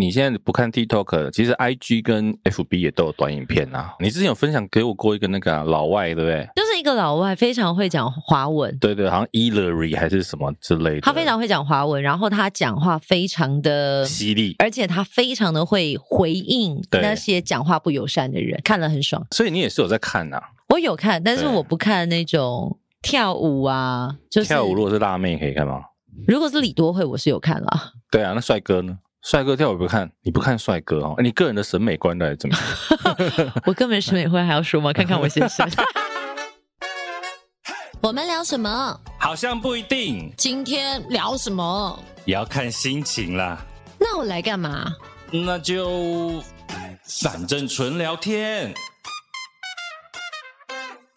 [0.00, 3.94] 你现在不看 TikTok，其实 IG 跟 FB 也都有短影片啊。
[4.00, 6.48] 你之前有分享给我过一个那个、啊、老外，对不对？
[6.56, 8.74] 就是一个老外，非常会讲华文。
[8.78, 11.02] 对对，好像 Ellery 还是什么之类的。
[11.02, 19.22] 他非常会讲华文，然后他讲话非常的犀利，而且他非常的会回应那些讲话不友善的人，看了很爽。
[19.32, 20.44] 所以你也是有在看呐、啊？
[20.70, 24.74] 我有看，但是我不看那种跳舞啊，就是跳舞。
[24.74, 25.82] 如果是辣妹可以看吗？
[26.26, 27.92] 如果是李多惠，我是有看了。
[28.10, 28.96] 对啊，那帅哥呢？
[29.22, 31.14] 帅哥跳舞不看，你不看帅哥哦？
[31.22, 33.52] 你个人的审美观到底怎么样？
[33.66, 34.92] 我个人审美观还要说吗？
[34.92, 35.68] 看看我先生。
[38.00, 38.98] 我们聊什么？
[39.18, 40.32] 好像不一定。
[40.38, 42.02] 今天聊什么？
[42.24, 43.58] 也要看心情啦。
[43.98, 44.90] 那我来干嘛？
[45.30, 46.42] 那就
[47.22, 48.72] 反正纯聊天。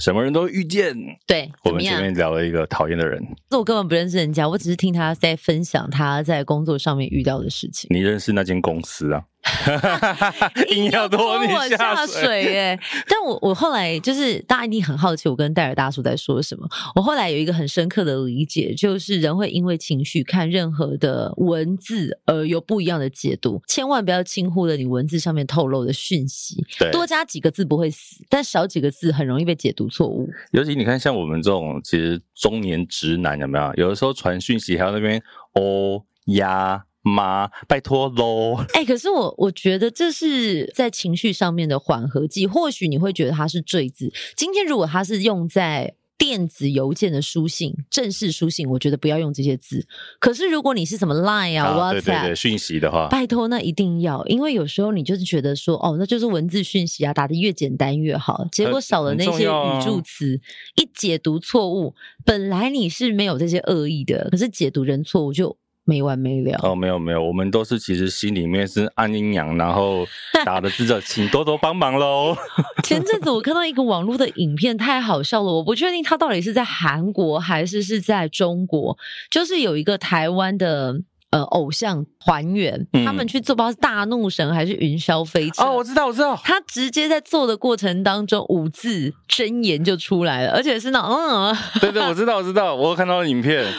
[0.04, 0.94] 什么人都遇见。
[1.26, 3.26] 对，我们前面聊了一个讨厌的人。
[3.50, 7.88] 这我根本不认识人家，我只是听他在分享他在工作上面遇到的事情。
[7.90, 9.24] 你认识那间公司啊？
[10.72, 12.80] 硬要拖我下水耶！
[13.08, 16.68] 但我我后来就是大家一定很好奇，我跟戴尔大叔在说什么。
[16.96, 23.62] 我后来有一个很深刻的理解，就是人会因为情绪看任何的文字而有不一样的解读。
[23.68, 26.66] 千万不要轻忽了你文字上面透露的讯息。
[26.80, 30.30] 对，多加几个字不会死，但少几个字很容易被解读错误。
[30.52, 33.74] 尤其你看，像我们这种其实中年直男，有没有？
[33.76, 35.22] 有的时候传讯息还有那边
[35.54, 36.86] 哦呀。
[37.04, 38.56] 妈，拜托喽！
[38.74, 42.48] 哎、欸，可是我我觉得这是在情绪上面的缓和剂。
[42.48, 44.12] 或许你会觉得它是赘字。
[44.36, 49.86] 今天如果它是用在电子邮件的书信、正式书信，我觉得不要用这些字。
[50.20, 58.48] 可是如果你是什么 Line 啊、WhatsApp、讯息的话，拜托那一定要，因为有时候你就是觉得说，哦，那就是文字讯息啊，打的越简单越好。
[58.50, 60.40] 结果少了那些语助词，
[60.78, 65.58] 一解读错误，本来你是没有这些恶意的，可是解读人错误就。
[65.86, 70.06] 没完没了哦，没有没有，我们都是其实心里面是按阴阳，然后
[70.46, 72.36] 打的字叫请多多帮忙喽。
[72.84, 78.98] 前阵子我看到一个网络的影片，太好笑了，我不确定他到底是在韩国还是是在中国，
[79.30, 80.96] 就是有一个台湾的
[81.32, 93.66] 呃偶像还原，他们去做，不知道是大怒神还是云霄飞车哦，我知道我知道，他直接在做的过程当中五字真言就出来了，而且是那嗯，对对，我知道我知道，我有看到影片。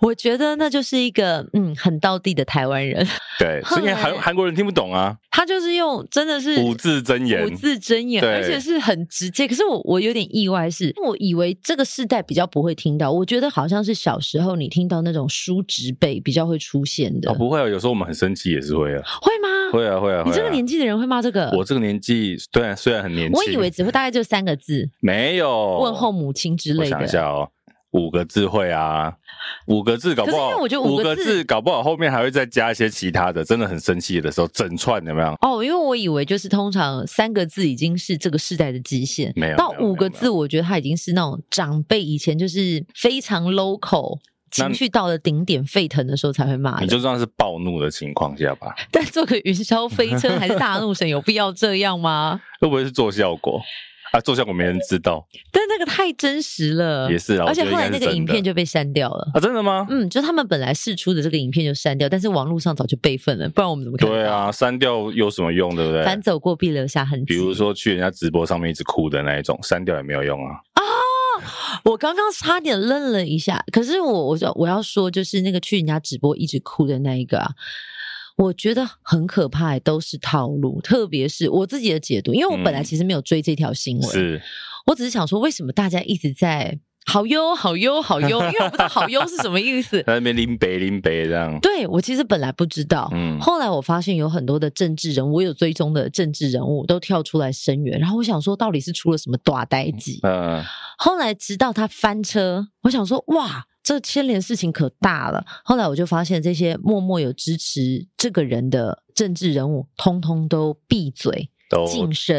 [0.00, 3.06] 我觉得那就是一个嗯很道地的台湾人，
[3.38, 5.16] 对，所以韩 韩国人听不懂啊。
[5.30, 9.46] 他就是用真的是五字真言，五字真言，而且是很直接。
[9.46, 13.12] 可是我我有点意外是，是我以为这个世代比较不会听到。
[13.12, 17.30] 我觉得好像是小时候你听到那种叔侄辈比较会出现的。
[17.30, 19.02] 哦，不会啊，有时候我们很生气也是会啊。
[19.20, 19.48] 会吗？
[19.72, 20.22] 会啊会啊。
[20.24, 21.50] 你这个年纪的人会骂这个？
[21.54, 26.84] 我这个年纪虽然虽然很年轻，我以为只会大概就三个字，没有问候母亲之类的。
[26.84, 27.50] 我想一下哦。
[27.92, 29.14] 五个字会啊，
[29.66, 35.36] 五个字搞不好，我觉得五个字搞不好后面还会再加一些其他的，真的很生气的时候，整串有没有？
[35.40, 44.18] 哦，因为我以为就是通常三个字已经是这个世代的极限，没有到五个字，我觉得他已经是那种长辈以前就是非常 local，
[44.50, 46.80] 情绪到了顶点沸腾的时候才会骂。
[46.80, 52.40] 你就算是暴怒的情况下吧，但做个云霄飞车还是大怒神，有必要这样吗？
[52.60, 53.60] 会不会是做效果？
[54.12, 57.44] 啊，做效果没人知道， 但那个太真实了，也是啊。
[57.46, 59.86] 而且后来那个影片就被删掉了啊，真的吗？
[59.90, 64.08] 嗯，就他们本来试出的这个影片就删掉，但是网络上早就备份了，不然我们怎么看？
[64.08, 66.04] 对啊，删掉有什么用，对不对？
[66.04, 67.26] 反走过必留下痕迹。
[67.26, 70.52] 比如说去人家直播上面一直哭的那一种，删掉也没有用啊。
[70.74, 70.82] 啊，
[71.84, 77.50] 我刚刚差点愣了一下，可是我我我要说，就是那个去人家直播一直哭的那一个啊。
[78.36, 84.42] 我觉得很可怕，都是套路，特别是我自己的解读，因为我本来其实没有追这条新闻，嗯、是
[84.86, 88.28] 我只是想说，为什么大家一直在好优好优好优？
[88.28, 91.58] 因为我不知道好优是什么意思， 在那边林北林北这样。
[91.60, 100.18] 对，我其实本来不知道，嗯，后来我发现有很多的政治人物，我有追踪的政治人物都跳出来声援，然后我想说，到底是出了什么大代志？
[100.22, 100.62] 嗯，
[100.98, 103.64] 后来直到他翻车，我想说，哇。
[103.86, 105.46] 这牵连事情可大了。
[105.64, 111.52] 后来我就发现，这些默默有支持这个人的政治人物，通通都闭嘴。
[111.68, 111.84] 都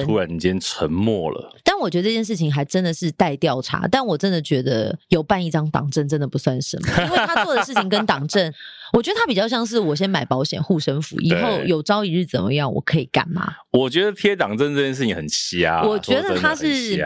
[0.05, 3.85] 突然间沉默了，但我觉得这件事情还真的是待调查。
[3.91, 8.53] 但我真的觉得有办一张党证真的不算什么， 因为他做的事情跟党证，
[8.93, 13.53] 我觉得他比较像是我先买保险护身符，以后有朝一日怎么样，我可以干嘛？
[13.71, 16.97] 我觉得贴党证这件事情很瞎，我觉得他是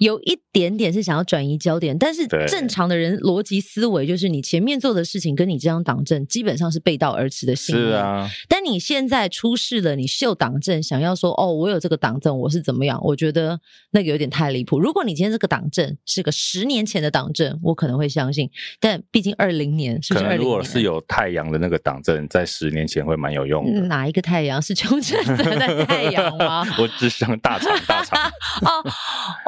[0.00, 7.82] 有一点点是想要转移焦点，但是正常的人逻辑思维就是你前面做的事情跟你这张党证基本上是背道而驰的行为。
[7.82, 11.67] 是啊，但你现在出事了，你秀党证，想要说哦我。
[11.68, 12.98] 我有这个党证，我是怎么样？
[13.02, 13.60] 我觉得
[13.90, 14.80] 那个有点太离谱。
[14.80, 18.50] 如果你今天这个党证是个十年前的党证，我可能会相信。
[18.80, 20.44] 但毕竟二零年是不是二零年？
[20.44, 23.80] 如果是有太阳的那个党证，在十年前会蛮有用的。
[23.82, 26.66] 哪一个太阳是邱正则的太阳吗？
[26.80, 28.18] 我只想大厂大厂
[28.64, 28.90] 哦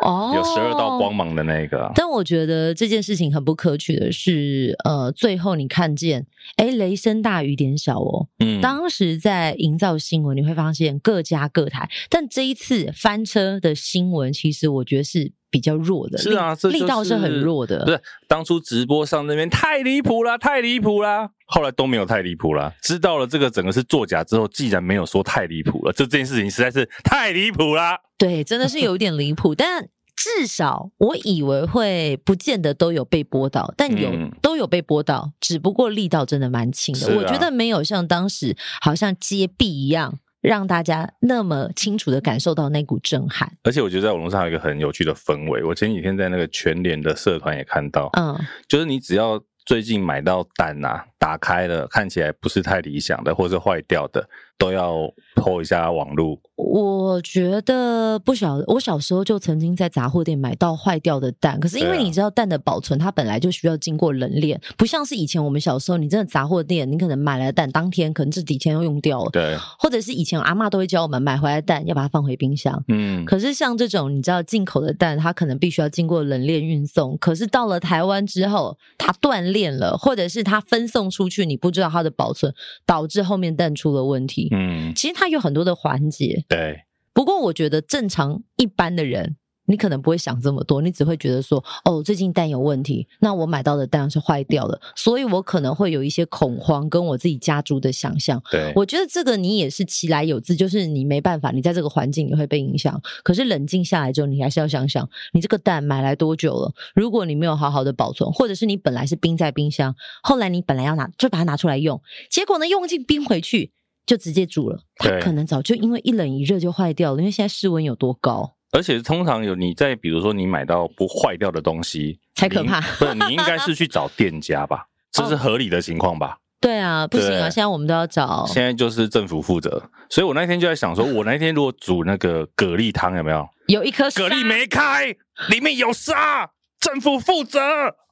[0.03, 1.91] 哦，有十二道光芒的那个。
[1.95, 6.27] 但我觉得这件事情很不可取的是，呃，最后你看见，
[6.57, 8.29] 哎，雷声大雨点小哦。
[8.39, 16.17] 嗯，当时在营造新闻，你会发现各家各台，但这一次翻车的新闻，其实我觉得是比较弱的。
[16.19, 17.85] 是啊，力、道是很弱的。
[17.85, 22.73] 不是当初直播上那边太离谱了，太离谱了，后来都没有太离谱了。
[22.83, 27.99] 知道了这个整个是作假之后，既然没有说太离谱了，这这件事情实在是太离谱啦。
[28.17, 29.89] 对，真的是有点离谱，但。
[30.17, 37.11] 至少我以为会不见得都有被播到，但有、嗯、都有被播到，只不过力道真的蛮轻的。
[37.11, 43.51] 啊、我觉得没有像当时好像接臂一样，让大家那么清楚的感受到那股震撼。
[43.63, 48.39] 而且我觉得在网络上有一个很有趣的氛围，我前几天在那个全联的社团也看到，嗯，
[48.69, 54.29] 就是你只要最近买到蛋啊，打开了看起来不是太理想的，或者是坏掉的。
[54.61, 56.39] 都要 po 一下网路。
[56.57, 61.59] 我觉得不晓得，我小时候就曾经在杂货店买到坏掉的蛋。
[61.59, 69.31] 可是因为你知道蛋的保存，它本来就需要经过冷链，不像是以前我们小时候，你真的杂货店，你可能买来的蛋当天可能这几天都用掉了。
[69.31, 72.85] 对，或者是以前阿妈都会教我们买回来蛋要把它放回冰箱。
[72.89, 77.17] 嗯，可是像这种你知道进口的蛋，它可能必须要经过冷链运送。
[77.17, 82.53] 可是到了台湾之后，它断链了，或者是它分送出去，你不知道它的保存，
[82.85, 84.50] 导致后面蛋出了问题。
[84.51, 86.45] 嗯，其实它有很多的环节。
[86.49, 86.83] 对，
[87.13, 89.37] 不过我觉得正常一般的人，
[89.67, 98.43] 你可能不会想这么多，你只会觉得说，哦，最近蛋有问题，那我买到的蛋是坏掉的，所以我可能会有一些恐慌，跟我自己家族的想象。
[98.51, 103.01] 对，我觉得这个你也是其来有自，就是你没办法，你在这个环境你会被影响。
[103.23, 106.73] 可是冷静下来之后，你还是要想想，你这个蛋买来多久了？
[106.95, 113.73] 如果你没有好好的保存，或者是你本来是冰在冰箱，后来你本来要拿，就把它拿出来用，结果呢，用进冰回去。
[114.07, 118.57] 就直接煮了，它可能早就因为一冷一热就坏掉了，因为现在室温有多高。
[118.73, 122.81] 而且通常有你在，比如说你买到不坏掉的东西才可怕。
[122.81, 124.87] 不是，你应该是去找店家吧？
[125.11, 126.39] 这是合理的情况吧？
[126.61, 128.45] 对啊，不行啊，现在我们都要找。
[128.47, 133.49] 现在就是政府负责，所以我那天就在想说，我那天如果煮那个蛤蜊汤，有没有？
[133.67, 135.17] 有一颗蛤蜊没开，
[135.49, 137.61] 里面有沙，政府负责。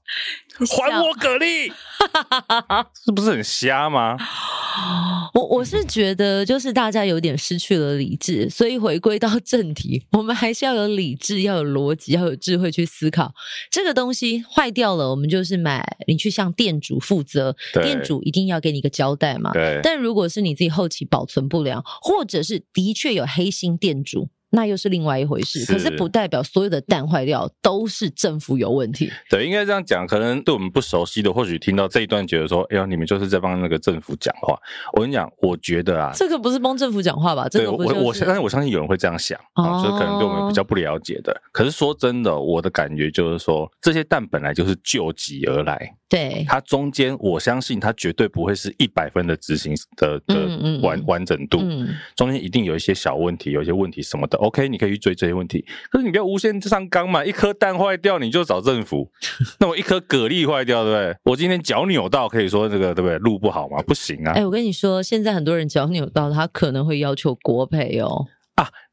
[0.58, 1.72] 还我蛤蜊，
[3.04, 4.16] 是不是很瞎吗？
[5.34, 13.32] 我我是觉得，就是大家有点失去了理智，所以回归到正题， 我们还是要有理智，要有逻辑，要有智慧去思考。
[13.70, 19.52] 这个东西坏掉了，我们就是买，你去向店主负责，店主一定要给你一个交代嘛。
[19.52, 19.80] 对。
[19.82, 24.28] 但如果是你自己后期保存不良，或者是的确有黑心店主。
[24.50, 29.12] 那又是另外一回事，可是不代表所有的蛋坏掉都是政府有问题。
[29.28, 30.06] 对，应该这样讲。
[30.06, 34.58] 可能对我们不熟悉的，或许听到这一段觉得说：“哎呀，你们就是在帮那个政府讲话。”
[34.94, 37.46] 我跟你讲，我觉得啊，这个不是帮政府讲话吧？
[37.48, 41.38] 这个我我但是我相信有人会这样想啊，就可能对我们比较不了解的。
[41.52, 45.94] 可是说真的，我的感觉就是说，这些蛋本来就是救急而来。
[46.08, 51.58] 对，它中间我相信它绝对不会是一百分的执行的的完完整度，
[52.16, 54.38] 中间一定有一些小问题，有一些问题什么的。
[54.38, 57.22] OK，你可以去追这些问题，可是你不要无限上纲嘛。
[57.22, 59.10] 一颗蛋坏掉你就找政府，
[59.60, 61.16] 那我一颗蛤蜊坏掉，对不对？
[61.24, 63.18] 我今天脚扭到，可以说这个对不对？
[63.18, 63.82] 路不好嘛？
[63.82, 64.32] 不行啊！
[64.32, 68.26] 哎，我跟你说，现在很多人脚扭到，他可能会要求国赔哦。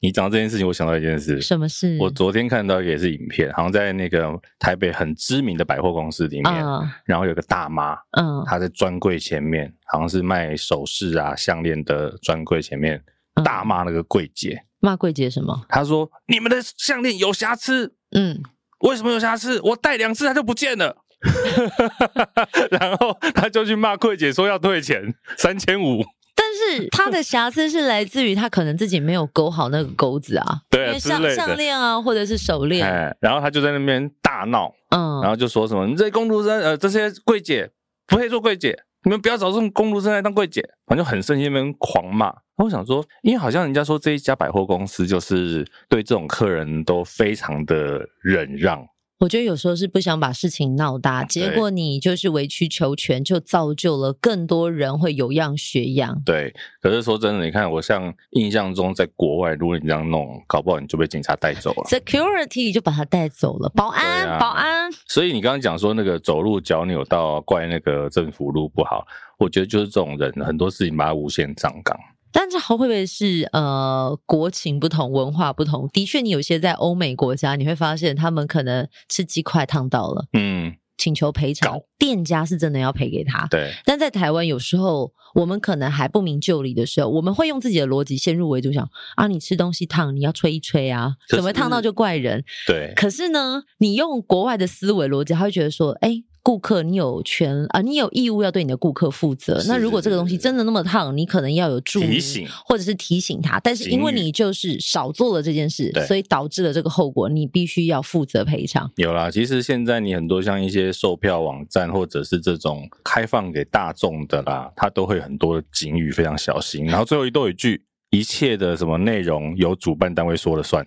[0.06, 1.42] 啊，你讲到这件事情，我想到一件事。
[1.42, 1.98] 什么事？
[2.00, 13.02] 我昨天看到也是影片，好像在那个台北很知名的百货公司里面，嗯、然后有个大妈，嗯，她在专柜前面，好像是卖首饰啊、项链的专柜前面，
[13.44, 14.64] 大骂那个柜姐。
[14.80, 15.66] 骂柜姐什么？
[15.68, 18.40] 她说：“你们的项链有瑕疵。”嗯，
[18.82, 19.60] 为什么有瑕疵？
[19.64, 20.98] 我戴两次它就不见了。
[22.70, 26.04] 然后他就去骂柜姐，说要退钱三千五。
[26.44, 32.88] 是 他的瑕疵是来自于他可能自己没有勾好那个钩子啊，对，因为项项链啊，或者是手链，
[33.20, 37.70] 然后他就在那边大闹，嗯，然后就说什么，你这些工读生呃，这些柜姐
[38.08, 42.34] 不配做柜姐，你们不要找这种工读生来当柜姐，反正很生气，那边狂骂。
[42.58, 48.86] 我想说，因为好像人家说这一家百货公司就是对这种客人都非常的忍让。
[49.20, 56.22] 我觉得有时候是不想把事情闹大，结果你就是委曲求全，就造就了更多人会有样学样。
[56.26, 64.92] 对，可是说真的，你看我像印象中在国外，如果你这样弄，搞不好你就被警察带走了，security 就把他带走了，保安，啊、保安。
[65.08, 69.08] 所以你刚刚讲说那个走路脚扭到怪那个政府路不好，
[69.40, 71.98] 我觉得就是这种人很多事情把他无限上纲。
[72.38, 75.88] 但这会不会是呃国情不同、文化不同？
[75.94, 80.76] 的确，你有些在欧美国家，你会发现他们可能吃鸡块烫到了，嗯。
[80.98, 83.46] 请求赔偿，店家是真的要赔给他。
[83.52, 92.46] 对，但在台湾有时候我们可能还不明就里的时候，我们会用自己的逻辑先入为主想啊，你吃东西烫，你要吹一吹啊，怎么烫到就怪人。
[92.66, 96.24] 对，可是呢，你用国外的思维逻辑，他会觉得说，哎。
[96.46, 99.60] 顾客，你有权啊，你有义务要对你的顾客负责。
[99.68, 103.60] 那如果这个东西真的那么烫，你可能要有注意提醒，或者是提醒他。
[103.62, 108.92] 但是因为你就是少做了这件事，所以导致了这个后果，你必须要负责赔偿。
[108.98, 116.86] 有啦，其实现在你很多像一些售票网站，或者是这种开放给大众的啦，它都会很多的警语，非常小心。
[116.86, 120.86] 然后最后一都有一句：一切的什么内容由主办单位说了算。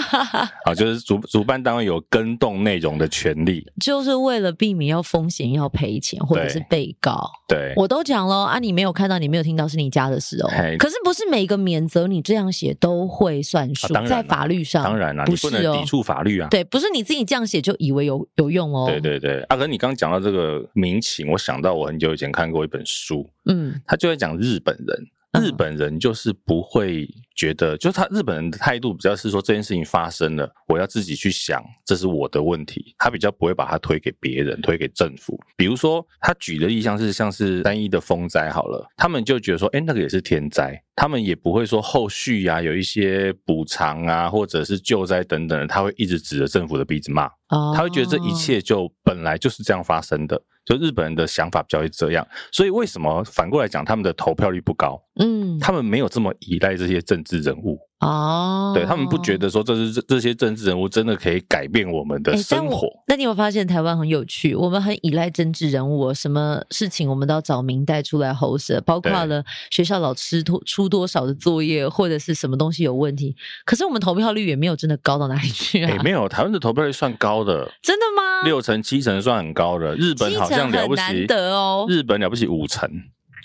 [0.64, 7.30] 好，就是主主办单位有更动内容的权利，就是为了避免要风险要赔钱或者是被告。
[7.48, 10.48] 对，我都讲了啊，你没有看到，你没有听到，是你家的事哦。
[10.78, 16.48] 可是不是每个免责你这样写都会算数，啊、在法律上当然了、啊，不是、哦、你不能抵触法律啊。
[16.50, 18.86] 对，不是你自己这样写就以为有有用哦。
[18.88, 25.06] 对对对，阿、啊、哥，你刚刚讲到这个民情，我想到我很久以前看过一本书，嗯，他就在讲日本人。
[25.38, 32.94] 日本人就是不会觉得，就是他日本人的态度比较是说，这件事情发生了，我要自己去想，这是我的问题。
[32.98, 35.38] 他比较不会把它推给别人，推给政府。
[35.56, 47.30] 比如说，他举的例像是像是单一的风灾好了，他们就觉得说，哎，那个也是天灾，他们也不会说后续呀、啊、有一些补偿啊，或者是救灾等等，他会一直指着政府的鼻子骂。
[47.74, 50.40] 他会觉得这一切就本来就是这样发生的。
[50.70, 55.02] 就日本人的想法比较会这样，所以为什么反过来讲，他们的投票率不高？
[55.18, 57.89] 嗯，他们没有这么依赖这些政治人物。
[58.00, 62.86] 哦，对，他们不觉得说这是这这些政治人物真的可以改变我们的生活。
[62.86, 64.54] 欸、那你有发现台湾很有趣？
[64.54, 73.36] 我们很依赖政治人物，什么事情我们都要找明代出来喉舌，包括了学校老师出出多少的作业，或者是什么东西有问题。
[73.66, 75.90] 可是我们投票率也没有真的高到哪里去啊？
[75.90, 78.46] 欸、没有，台湾的投票率算高的，真的吗？
[78.46, 82.90] 六成七成算很高的，日本好像了不起，难得哦，日本了不起五成，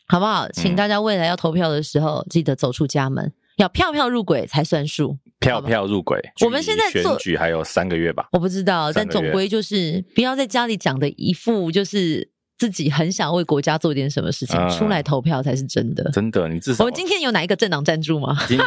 [0.08, 0.48] 好不好？
[0.54, 3.34] 请大家未来要投票的时候，嗯、记得走出家门。
[3.58, 6.20] 要票票入轨才算数，票票入轨。
[6.44, 8.28] 我们现在选举还有三个月吧？
[8.32, 16.10] 我不知道，但总归就是不要在家里讲的一副就是自己很想为国家做点什么事情，嗯、出来投票才是真的。
[16.12, 18.36] 真的，你至少我们今天有哪一个政党赞助吗？
[18.50, 18.62] 没有，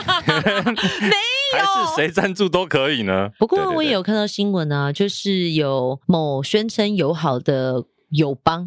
[1.58, 3.30] 还是谁赞助都可以呢？
[3.38, 7.84] 不过我也有看到新闻啊，就是有某宣称友好的。
[8.10, 8.66] 友邦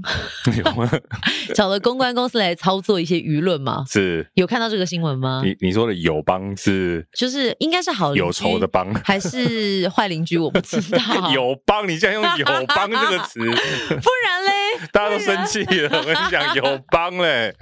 [1.55, 3.83] 找了 公关公司来操作一些舆论嘛？
[3.89, 5.41] 是有看到这个新闻吗？
[5.43, 10.37] 你你说的友邦是就是应该是好有仇的邦还是坏邻居？
[10.37, 10.99] 我不知道。
[11.33, 14.87] 友邦，你现在用友邦这个词，不然嘞？
[14.91, 15.89] 大家都生气了。
[15.97, 17.53] 我跟你讲，友邦嘞，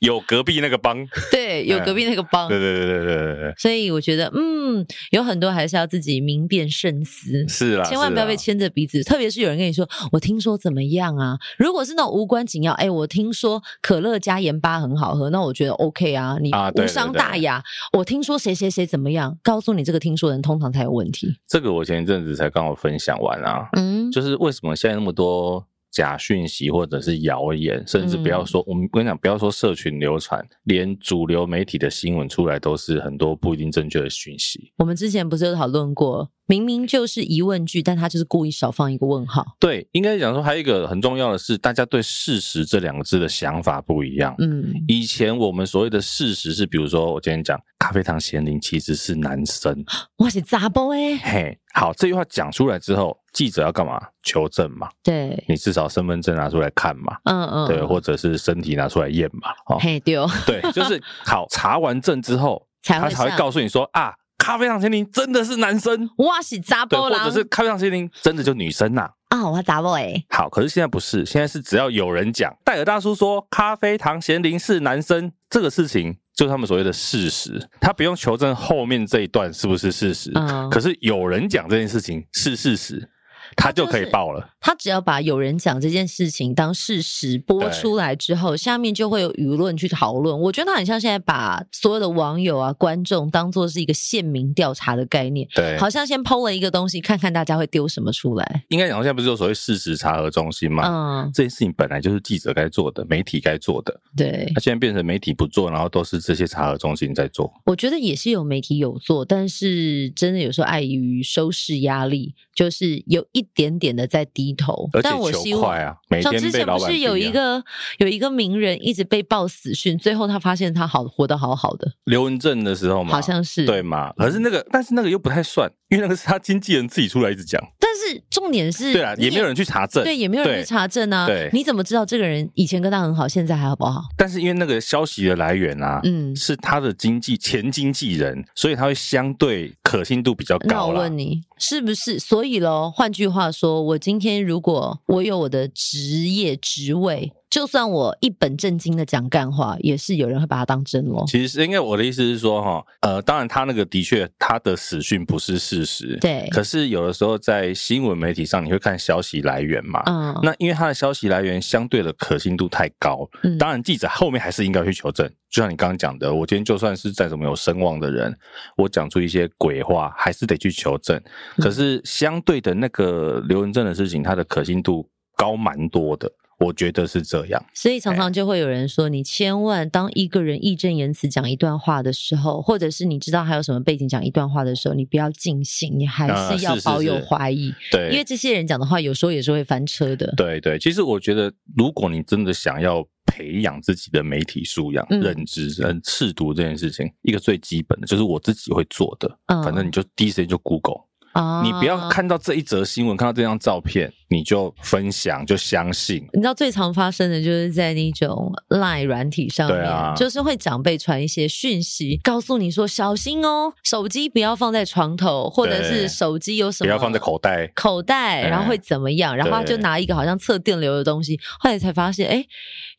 [0.00, 3.54] 有隔壁那个邦，对，有隔壁那个邦，对对对对对对对。
[3.58, 9.02] 所以我觉得，嗯，有很多还是要自己明辨慎思，是啊，千万不要被牵着鼻子。
[9.02, 10.91] 特别是有人跟你说，我听说怎么样。
[10.92, 11.38] 一样啊！
[11.56, 17.56] 如果是那种无关紧要，哎，我听说可乐加盐巴很好喝，那我觉得 OK 啊，你无伤大雅。
[17.56, 17.62] 啊、
[17.96, 21.34] 我听说谁谁谁怎么样，告诉你这个听说人通常才有问题。
[21.48, 34.72] 这个我前一阵子才刚好分享完啊，嗯，就是为什么现在那么多假讯息或者是谣言，甚至不要说、嗯、我们跟你讲，不要说社群流传，连主流媒体的新闻出来都是很多不一定正确的讯息。
[34.78, 36.30] 我们之前不是有讨论过？
[36.46, 39.44] 明明就是疑问句，但他就是故意少放一个问号。
[39.60, 44.34] 对，应该讲说还有一个很重要的是，大家对“事实”这两个字的想法不一样。
[44.38, 49.84] 嗯，以前我们所谓的事实是，比如说我今天讲咖啡糖贤龄其实是男生，
[50.18, 51.16] 我是查甫诶。
[51.18, 54.00] 嘿，好，这句话讲出来之后，记者要干嘛？
[54.24, 54.88] 求证嘛。
[55.02, 57.16] 对，你至少身份证拿出来看嘛。
[57.24, 57.68] 嗯嗯。
[57.68, 59.50] 对，或者是身体拿出来验嘛。
[59.66, 64.12] 哦，嘿，对，对，就是好，查完证之后， 他才会告诉你说啊。
[64.42, 69.02] 咖啡糖精灵真的是男生，哇是杂波啦，或者是咖啡糖精灵真的就女生呐？
[69.28, 70.12] 啊，啊，我查甫哎。
[70.30, 80.32] 好，可是现在不是，现在是只要有人讲，戴尔大叔说咖啡糖贤龄是男生，这个事情就是他们所谓的事实，他不用求证后面这一段是不是事实。
[80.34, 83.08] 嗯，可是有人讲这件事情是事实。
[83.56, 84.48] 他就可以爆了。
[84.60, 90.38] 他只要把有人讲这件事情当事实播出来之后，下面就会有舆论去讨论。
[90.38, 95.46] 我觉得他很像现在把所有的网友啊、观众当做是一个县民调查的概念。
[95.54, 98.64] 对，好像先 PO 了一个东西，看看大家会丢什么出来。
[98.68, 100.84] 应该讲，现在不是有所谓事实查核中心吗？
[100.86, 104.00] 嗯，这件事情本来就是记者该做的，媒体该做的。
[104.16, 107.52] 对，他现在变成媒体不做，然后都是这些查核中心在做。
[107.66, 113.41] 我觉得也是有媒体有做，但是真的有时候碍于收视压力，就是有一。
[113.42, 117.62] 一点点的在低头，但我希望啊，每天被老板、啊、之前不是有一个
[117.98, 121.90] 有一个名人一直被报死讯，最后他发现他好活得好好的。
[122.04, 124.12] 刘文正的时候嘛，好像是对嘛？
[124.12, 127.60] 可是那个，但是那个又不太算，因为那个是他经纪人自己出来一直讲。
[127.78, 131.26] 但是重点是，对啊，也没有人去查证，对，也没有人去查证啊。
[131.26, 134.02] 对，你怎么知道这个人以前跟他很好，现在还好不好？
[134.16, 140.66] 但是因为那个消息的来源啊，嗯，是他的经纪前经纪人，所以他会相对可信度比较高。
[140.68, 142.18] 那我问你，是不是？
[142.18, 147.30] 所以喽，换句话说，我今天如果我有我的职业职位。
[147.52, 151.22] 就算我一本正经的讲干话，也是有人会把它当真咯。
[151.28, 156.48] 其实是因为我的意思是说，哈，呃，当然他那个的确他的死讯不是事实，对。
[156.50, 160.34] 可是有的时候在新闻媒体上，你会看消息来源嘛，嗯。
[160.42, 163.58] 那因为他的消息来源相对的可信度太高，嗯。
[163.58, 165.30] 当然记者后面还是应该去求证。
[165.50, 168.34] 就像你刚刚讲的，我今天就算是再怎么有声望的人，
[168.78, 171.20] 我讲出一些鬼话，还是得去求证。
[171.58, 175.06] 可是相对的那个刘文正的事情，它的可信度
[175.36, 176.32] 高蛮多的。
[176.62, 187.70] 我觉得是这样，所以常常就会有人说，你千万当一个人义正言辞讲一段话的时候，或者是你知道还有什么背景讲一段话的时候，你不要尽信，你还是要保有怀疑。
[187.70, 190.32] 啊、是是是对，因为这些人讲的话有时候也是会翻车的。
[190.36, 201.02] 对对，其实我觉得，如果你真的想要培养自己的媒体素养、嗯、认知、跟试读这件事情，一个最基本的就是我自己会做的，嗯、反正你就第一时间就 Google。
[201.32, 201.62] 啊！
[201.64, 206.26] 你不要看到这一则新闻，看到这张照片，你就分享就相信。
[206.32, 219.36] 你知道最常发生的就是在那种 LINE 软体上面，啊、就是会长辈传一些讯息，告诉你说小心哦，手机不要放在床头，或者是手机有什么不要放在口袋，口袋，然后会怎么样？
[219.36, 222.44] 然后他就拿一个好像测电流的东西，后来才发现，哎，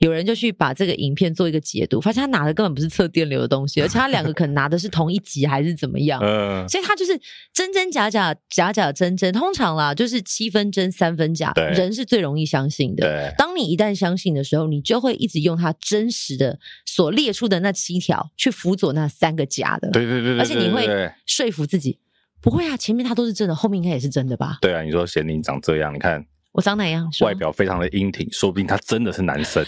[0.04, 6.20] 有人就去把这个影片做一个解读，发现他拿的根本不是测电流的东西，而且他两个可能拿的是同一集还是怎么样？
[6.22, 7.20] 嗯，所以他就是
[7.54, 8.36] 真真假假。
[8.50, 13.34] 假假真真，通常啦，就是七分真三分假，人是最容易相信的。
[13.38, 19.90] 当你一旦相信的时候，你就会一直用他真实的所列出的那七条去辅佐那三个假的。
[19.90, 20.86] 对对对，对，而且你会
[21.26, 21.98] 说服自己，
[22.42, 24.60] 不会啊，前面他都是真的，后面应该也是真的吧？
[24.62, 27.10] 对啊，你说贤玲长这样，你看我长哪样？
[27.22, 29.64] 外表非常的英挺，说不定他真的是男生。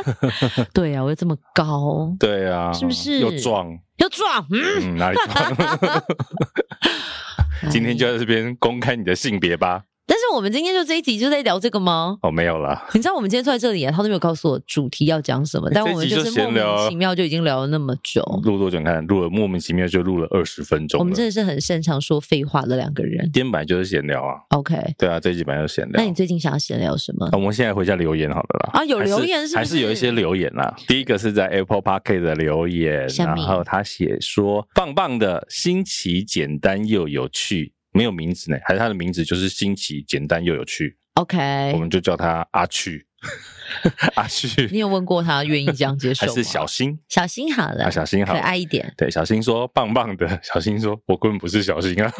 [0.74, 3.68] 对啊，我又这么高，对啊，是不是又壮
[3.98, 4.44] 又壮？
[4.50, 6.02] 嗯，嗯，哪里壮？
[7.70, 9.82] 今天就在这边公开你的性别吧。
[10.36, 12.18] 我们今天就这一集就在聊这个吗？
[12.20, 12.86] 哦，没有啦。
[12.92, 18.22] 你知道我们今天坐在这里啊，他都没有告诉我主题要讲什么，但我们就是莫名其妙就已经聊了那么久。
[18.44, 18.82] 录多久？
[18.82, 20.98] 看，录了莫名其妙就录了二十分钟。
[21.00, 23.24] 我们真的是很擅长说废话的两个人。
[23.32, 24.34] 今天本来就是闲聊啊。
[24.50, 24.76] OK。
[24.98, 25.92] 对啊，这一集本来就是闲聊。
[25.96, 27.30] 那你最近想要闲聊什么？
[27.32, 28.80] 我们现在回家留言好了啦。
[28.80, 29.56] 啊，有留言是？
[29.56, 30.76] 还是有一些留言啦。
[30.86, 40.96] 第一个是在 Apple Podcast 的留言，然后他写说：“棒棒的，新奇简单又有趣。”没有名字呢，还是他的名字就是新奇、简单又有趣。
[41.14, 43.06] OK，我们就叫他阿趣。
[44.14, 46.32] 阿旭， 你有问过他愿意这样接受 吗？
[46.32, 46.96] 还是小新？
[47.08, 48.92] 小新好了，啊、小新好，可爱一点。
[48.96, 50.40] 对，小新说棒棒的。
[50.42, 52.12] 小新说，我根本不是小新啊。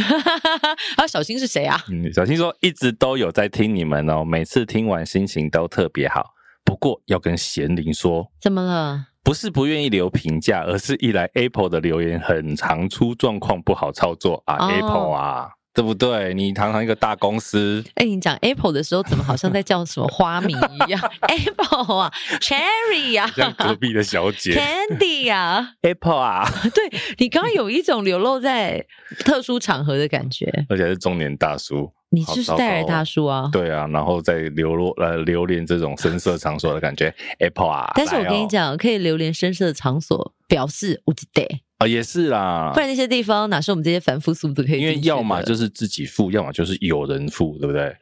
[0.96, 1.80] 啊，小新是谁啊？
[1.88, 6.34] 嗯，小新说一直都有在听你们哦，每次听完心情都特别好。
[6.64, 9.06] 不过要跟贤玲说，怎么了？
[9.22, 14.56] 不是不愿意留评价，而是一来 Apple 的留言很常出状况，不好操作啊。
[14.56, 14.70] Oh.
[14.72, 15.50] Apple 啊。
[15.76, 16.32] 对不对？
[16.32, 21.00] 你堂堂一个大公司，哎，你讲 Apple 的时候，怎么好像在叫什么花名一样？
[21.28, 22.10] Apple 啊
[22.40, 28.84] ，Cherry 啊，像隔壁的小姐，Candy 啊， Apple 啊，对，你刚刚有一种流露在
[29.20, 33.50] 特殊场合的感觉，而且是中年大叔，你就是戴尔大叔啊？
[33.52, 41.46] 对啊，然后再流落呃流连这种声色场所的感觉，Apple 啊，但是我跟你讲，哦、可以流连声色的场所，表示我记得。
[41.78, 44.80] 啊、哦，也是啦，不然那些地方哪是我们这些凡夫俗子可以？
[44.80, 47.94] 因为要么就是自己付，要么就是有人付，对不对？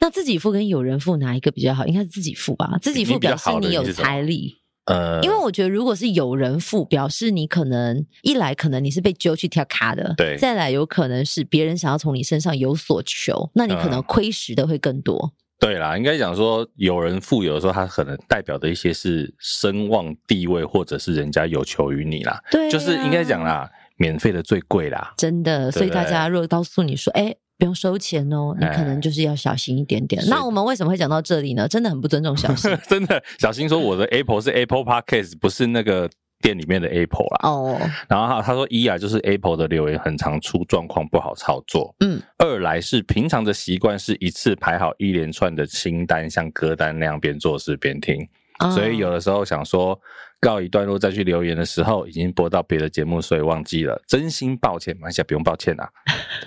[0.00, 1.86] 那自己付跟有人付哪一个比较好？
[1.86, 2.76] 应该是自己付吧。
[2.82, 4.56] 自己付表示你有财力，
[4.86, 15.32] 呃，因为我觉得如果是有人付，表示你可能一来可能你是被揪去跳卡的，对；再来有可能是别人想要从你身上有所求，那你可能亏蚀的会更多。
[15.64, 22.38] 嗯对啦，应该讲说，有人富有的时候，他可能代表的一些是声望、地位，或者是人家有求于你啦。
[22.50, 25.14] 对、啊，就是应该讲啦，免费的最贵啦。
[25.16, 30.22] 真的，所以大家如果告诉你说，哎，不用收钱哦，你可能就是要小心一点点。
[30.28, 31.66] 那我们为什么会讲到这里呢？
[31.66, 32.70] 真的很不尊重小新。
[32.86, 36.10] 真的，小新说我的 Apple 是 Apple Podcast，不是那个。
[36.44, 41.96] 店里面的 Apple 啦，哦，然后他他说一啊，就是 Apple 的留言很常出状况，不好操作。
[42.00, 48.28] 嗯，二来是平常的习惯是一次排好一连串的清单，像歌单那样边做事边听，哦，
[48.72, 49.98] 所以有的时候想说
[50.40, 55.88] 告一段落再去留言的时候，已经播到别的节目，所以忘记了，真心抱歉，马上不用抱歉啊。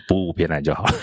[0.08, 0.94] 补五篇来就好了。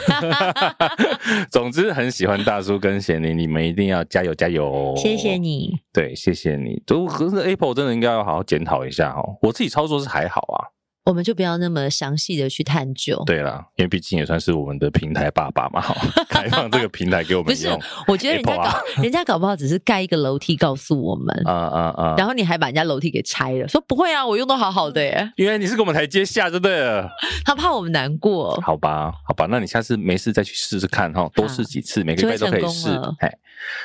[1.51, 4.95] 总之很喜欢大叔跟贤玲，你们一定要加油加油！
[4.97, 6.83] 谢谢你，对，谢谢你。
[6.87, 9.37] 都可是 Apple 真的应该要好好检讨一下哦。
[9.43, 10.73] 我自己操作是还好啊。
[11.05, 13.23] 我们就不要那么详细的去探究。
[13.27, 15.95] 对啦，因为毕竟也算是我们的平台爸爸嘛，好，
[16.31, 17.79] 开放这个平台给我们用。
[17.79, 21.43] 不是，我觉得人家搞，啊、人家搞不好只是盖一个楼梯告诉我们。
[21.45, 22.14] 啊啊啊！
[22.17, 25.31] 然后你还把人家楼梯给拆了，说不会啊，我用的好好的耶。
[25.37, 27.07] 因为你是给我们台阶下，就对了。
[27.45, 28.59] 他怕我们难过。
[28.62, 32.88] 好吧，好吧，那你下次没事再去试试看哈，多试几次，每个礼拜都可以试。
[33.19, 33.31] 哎，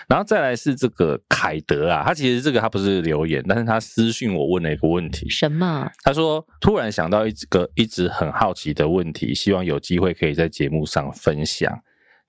[0.08, 5.30] 然后再来是这个凯德啊，他其实这个他不是留言，但是他私信我问了一个问题。
[5.30, 5.92] 什么？
[6.02, 7.90] 他说突然想到一个一。
[7.90, 11.76] 一直很好奇的问题，希望有机会可以在节目上分享。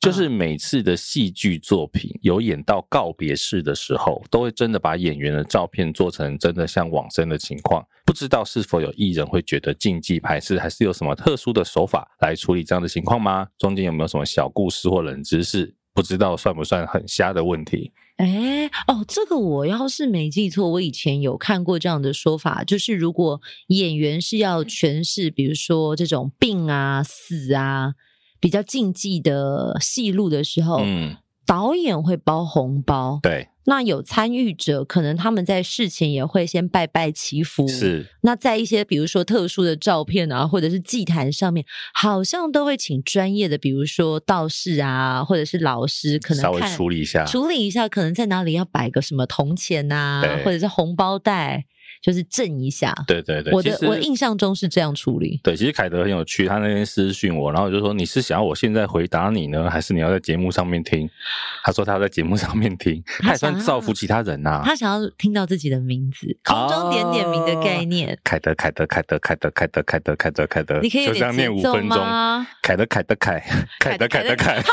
[0.01, 7.85] 就是每次的戏剧作品有演到告别式的时候，都会真的把演员的照片做成真的像往生的情况。
[8.07, 13.47] 不知道是否有艺人会觉得禁忌排斥，还是有什么特殊的手法来处理这样的情况吗？
[13.59, 15.75] 中间有没有什么小故事或冷知识？
[15.93, 17.93] 不知道算不算很瞎的问题？
[18.17, 27.95] 哎，哦，这个我要是没记错，我以前有看过这样的说法，就是如果演员是要诠释，比如说这种病啊、死啊，
[28.39, 33.49] 比较禁忌的戏路的时候，嗯，导演会包红包，对。
[33.71, 37.69] 那有参与者，可能他们在事前也会先拜拜祈福。
[37.69, 38.05] 是。
[38.23, 51.67] 那在一些比如说特殊的照片啊，或者是祭坛上面，好像都会请专业的，比如说道士啊，或者是老师，可能稍微处理一下，处理一下，可能在哪里要摆个什么铜钱啊，或者是红包袋。
[52.03, 55.39] 就是震一下，对对对，我的我印象中是这样处理。
[55.43, 61.09] 对，其实凯德很有趣，他那天私讯我，然后就说你是想要我现在回答你呢，还是你要在节目上面听？
[61.63, 64.63] 他说他在节目上面听，他也算造福其他人呐。
[64.65, 68.19] 他想要听到自己的名字，空中点点名的概念。
[68.25, 71.99] 凯德，凯德，凯德，凯德，凯德，凯德，凯德，凯德，你可以就这样念五分钟。
[72.63, 73.45] 凯德，凯德，凯，
[73.79, 74.73] 凯德，凯德，凯，好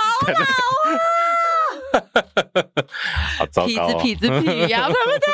[2.54, 2.64] 啊。
[3.52, 5.28] 痞子痞子痞呀，对不对？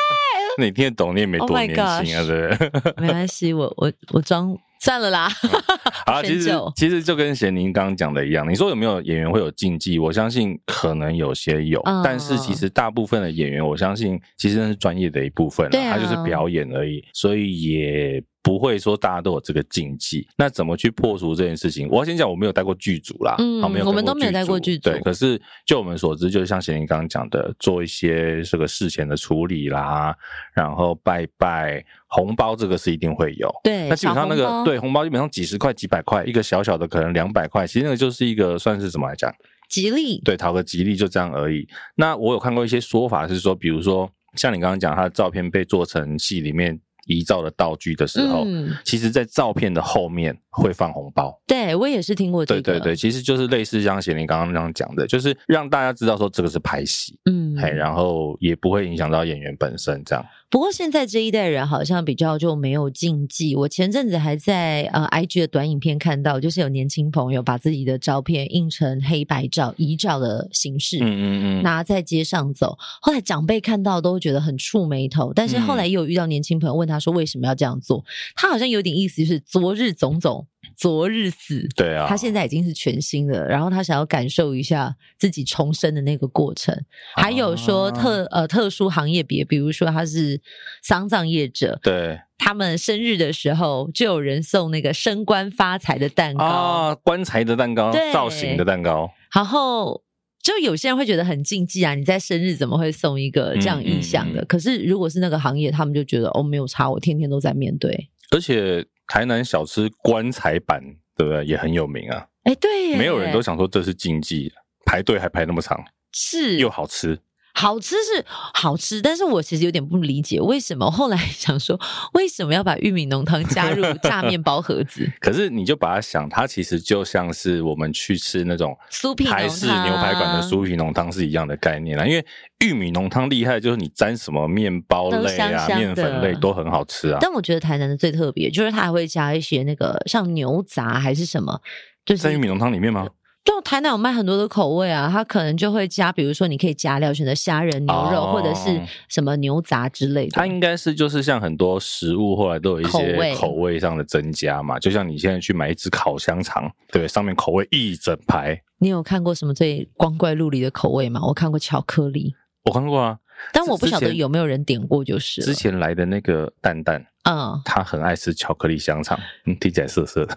[0.66, 1.82] 你听得懂，你也没多年轻
[2.16, 2.92] 啊，oh、对不对？
[3.02, 5.28] 没关系，我我我装算了啦。
[6.06, 9.98] 好，其实其实就跟贤宁刚刚讲的一样，你说有没有演员会有禁忌？
[9.98, 18.22] 我相信可能有些有，嗯、但是其实大部分的演员，我相信其实那是专业的一部分，他就是表演而已，所以也。
[18.44, 21.88] 不会说大家都有这个禁忌，那怎么去破除这件事情？
[21.88, 24.90] 我要先讲，我没有带过剧组啦，嗯，没有，我们都没有带过剧组。
[24.90, 30.14] 对，可是就我们所知，就是像贤玲刚刚讲的，做一些这个事前的处理啦，
[30.52, 33.50] 然后拜拜红包，这个是一定会有。
[33.64, 39.34] 对，那基本上那个对红包，基本上几十块、几百块，一个小小的可能两百块，其实那个就是一个算是怎么来讲？
[39.70, 40.20] 吉利。
[40.20, 41.66] 对，讨个吉利就这样而已。
[41.94, 46.78] 那我有看过一些说法是说，比如说像你刚刚讲，他的照片被做成戏里面。
[47.06, 51.38] 遗照的道具的时候，嗯、其实，在照片的后面会放红包。
[51.46, 52.62] 对，我也是听过这个。
[52.62, 60.24] 对对对，其实就是类似像贤玲刚刚那样讲的，就是让大家知道说这个是拍戏，嗯，嘿，然后也不会影响到演员本身这样。
[60.54, 63.56] 不过现在这一代人好像比较就没有禁忌。
[63.56, 72.78] 我前阵子还在呃 IG 的短影片看到，就是有年轻朋友把自己的照片印成黑白照遗照的形式，嗯嗯嗯，拿在街上走。
[73.02, 78.04] 后来长辈看到都觉得很触眉头，但是后来又有遇到年轻朋友问他说为什么要这样做，
[78.36, 80.46] 他好像有点意思，就是昨日种种。
[80.76, 86.74] 昨日死，对啊，他现在已经是全新的，然后他想要感受一下自己重生的那个过程。
[87.14, 90.40] 啊、还有说特呃特殊行业别，比如说他是
[90.82, 99.10] 丧葬业者，对，他们生日的时候就有人送那个升官发财的蛋糕啊，棺材的蛋糕，造型的蛋糕。
[99.34, 100.02] 然后
[100.42, 104.40] 就有些人会觉得很禁忌啊，你在生日怎么会送一个这样意向的？
[104.40, 108.86] 嗯嗯嗯，可是如果是那个行业，他们就觉得哦没有差，我天天都在面对，而且。
[109.06, 110.82] 台南小吃棺材板，
[111.16, 111.44] 对不对？
[111.44, 112.26] 也很有名啊。
[112.44, 114.52] 哎、欸，对，没有人都想说这是禁忌，
[114.84, 117.18] 排队还排那么长，是又好吃。
[117.56, 121.78] 好吃是好吃，但是我其实有点不理解，为什么后来 想说，
[122.12, 125.08] 为什么要把玉米浓汤加入 炸面包盒子？
[125.20, 132.04] 可是你就把它想，它其实就像是我们去吃那种酥皮台式牛排馆的酥皮浓汤是一样的概念啦。
[132.04, 132.26] 因为
[132.64, 137.18] 玉米浓汤厉害，就是你沾什么面包类啊、面粉类都很好吃啊。
[137.20, 141.60] 但我觉得台南的最特别，就是它还会加一些那个像牛杂还是什么，
[142.04, 143.06] 就是在玉米浓汤里面吗？
[143.44, 150.30] 就台南有卖很多的口味啊，它可能就会加，比如说你可以加料，选择虾仁、牛肉、哦、或者是什么牛杂之类的。
[150.32, 158.58] 它应该是就是像很多食物后来都有一些口味上的增加嘛，就像你现在去买一只烤香肠，对，上面口味一整排。
[158.78, 161.20] 你有看过什么最光怪陆离的口味吗？
[161.26, 163.18] 我看过巧克力，我看过啊，
[163.52, 167.04] 但我不晓得有没有人点过，就是之前来的那个蛋蛋。
[167.24, 170.36] 嗯，他很爱吃巧克力香肠，嗯，听起来涩涩的。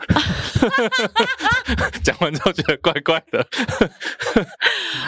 [2.04, 3.46] 讲完之后觉得怪怪的，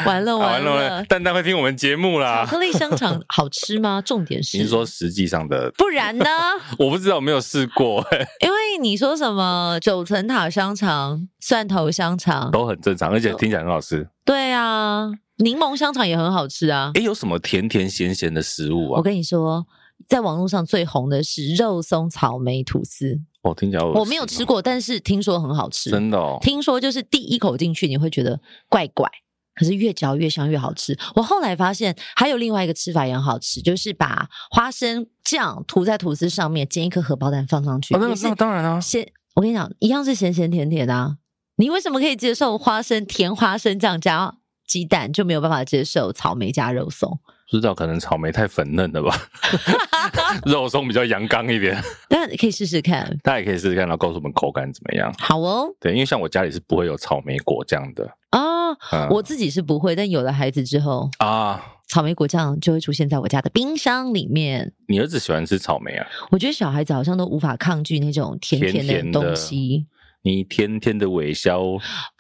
[0.06, 2.46] 完了完了，完了蛋蛋会听我们节目啦。
[2.46, 4.02] 巧克力香肠好吃吗？
[4.06, 5.72] 重点是，你是说实际上的？
[5.78, 6.26] 不然呢？
[6.78, 8.28] 我不知道，我没有试过、 欸。
[8.42, 14.06] 因为你说什么九层塔香肠、蒜头香肠都很正常，而且听起来很好吃。
[14.26, 16.92] 对啊，柠檬香肠也很好吃啊。
[16.96, 18.98] 哎，有什么甜甜咸咸的食物啊？
[18.98, 19.66] 我跟你说。
[20.08, 23.20] 在网络上最红的是肉松草莓吐司。
[23.42, 25.90] 哦，听起来我没有吃过，但是听说很好吃。
[25.90, 29.10] 真的哦，听说就是第一口进去你会觉得怪怪，
[29.56, 30.98] 可是越嚼越香越好吃。
[31.16, 37.96] 我后来发现还有另外一个吃法也很好吃，就是把花生酱涂在吐司上面，煎一颗荷包蛋放上去。
[37.96, 41.18] 哦，那那当然啊，咸，我跟你讲，一样是咸咸甜甜的啊。
[41.56, 44.36] 你为什么可以接受花生甜花生酱加
[44.68, 47.20] 鸡蛋，就没有办法接受草莓加肉松？
[47.52, 49.16] 不知道，可能草莓太粉嫩了吧，
[50.46, 51.82] 肉松比较阳刚一点。
[52.10, 55.14] 但可以试试看，大家也可以试试看，然后告诉我们口感怎么样。
[55.18, 64.72] 好哦，对，因为像我家里是不会有草莓果酱的啊，嗯、我自己是不会，但有了孩子之后啊，草莓果酱就会出现在我家的冰箱里面。
[64.88, 66.06] 你儿子喜欢吃草莓啊？
[66.30, 69.56] 我觉得小孩子好像都无法抗拒那种甜甜的东西。
[69.56, 69.88] 甜甜
[70.22, 71.62] 你甜甜的微笑。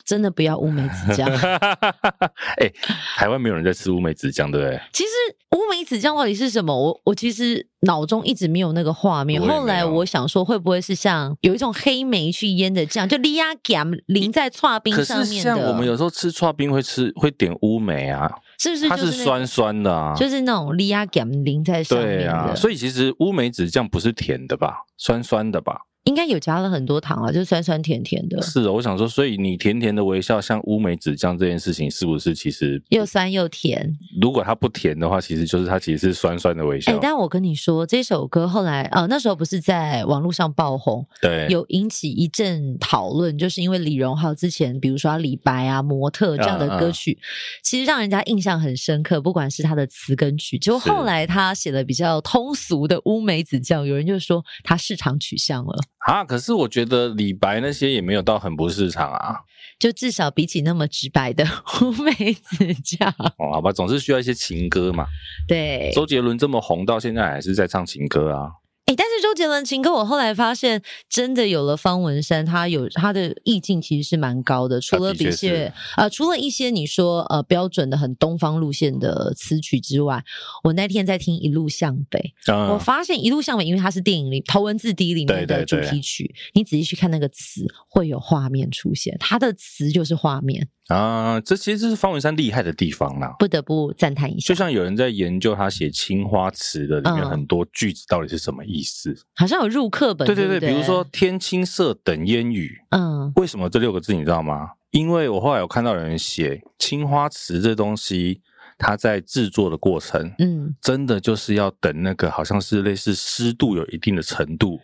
[0.10, 1.30] 真的不要乌梅子酱。
[2.58, 2.74] 哎、欸，
[3.16, 4.82] 台湾没有人在吃乌梅子酱，对不对？
[4.92, 5.10] 其实
[5.52, 6.76] 乌梅子酱到底是什么？
[6.76, 9.40] 我我其实脑中一直没有那个画面。
[9.40, 15.30] 后来我想说，会不会是像有一种黑莓去腌的酱，就利亚酱淋在剉冰上面的？
[15.30, 19.04] 可是像我们有时候吃剉冰会吃会点乌梅啊，是不是、那个？
[19.04, 22.24] 它是酸酸的啊，就是那种利亚酱淋在上面的。
[22.24, 24.86] 对啊，所以其实乌梅子酱不是甜的吧？
[24.98, 25.82] 酸酸的吧？
[26.10, 28.42] 应该有加了很多糖啊，就是酸酸甜甜的。
[28.42, 33.96] 是的，我想说，所以你甜甜的微笑像乌梅子酱这件事情，是不是其实又酸又甜？
[34.20, 36.92] 如果它不甜的话，其实就是它其实是酸酸的微笑。
[36.92, 50.58] 哎、欸，但我跟你说，这首歌后来呃，那时候不是在网络上爆红，对，有引起一阵讨论，就是因为李荣浩之前，比如说李白啊、模特这样的歌曲，嗯嗯，其实让人家印象很深刻，不管是他的词跟曲。
[50.58, 55.78] 就后来他写了比较通俗的乌梅子酱，有人就说他市场取向了。
[56.10, 56.24] 啊！
[56.26, 59.36] 可是我觉得李白那些也没有到很不市场啊，
[59.78, 61.46] 就至少比起那么直白的
[61.82, 65.06] 乌梅子酱，哦，好吧，总是需要一些情歌嘛。
[65.48, 68.50] 对，周杰伦这么红，到现在还是在唱情歌啊。
[68.90, 74.82] 哎，但是周杰伦情歌，我后来发现真的有了方文山，他有他的意境其实是蛮高的。
[74.82, 80.24] 除了比些啊、呃，除了一些你说呃标准的很东方路线的词曲之外，
[80.64, 90.68] 我那天在听《一路向北》，嗯，我发现《一路向北》因为它是电影里头文字 D 里面的主题曲，对对对，你仔细去看那个词，会有画面出现，它的词就是画面。
[90.90, 94.48] 啊，这其实这是方文山厉害的地方啦，不得不赞叹一下。
[94.48, 100.26] 就像有人在研究他写《青花瓷》的里面很多句子到底是什么意思，嗯、好像有入课本。
[100.26, 104.72] 对对对，对对，比如说“天青色等烟雨”，嗯，为什么这六个字你知道吗？
[104.92, 108.42] 因为我后来有看到有人写青花瓷这东西，
[108.80, 114.80] 它在制作的过程，嗯，真的就是要等那个好像是类似湿度有一定的程度，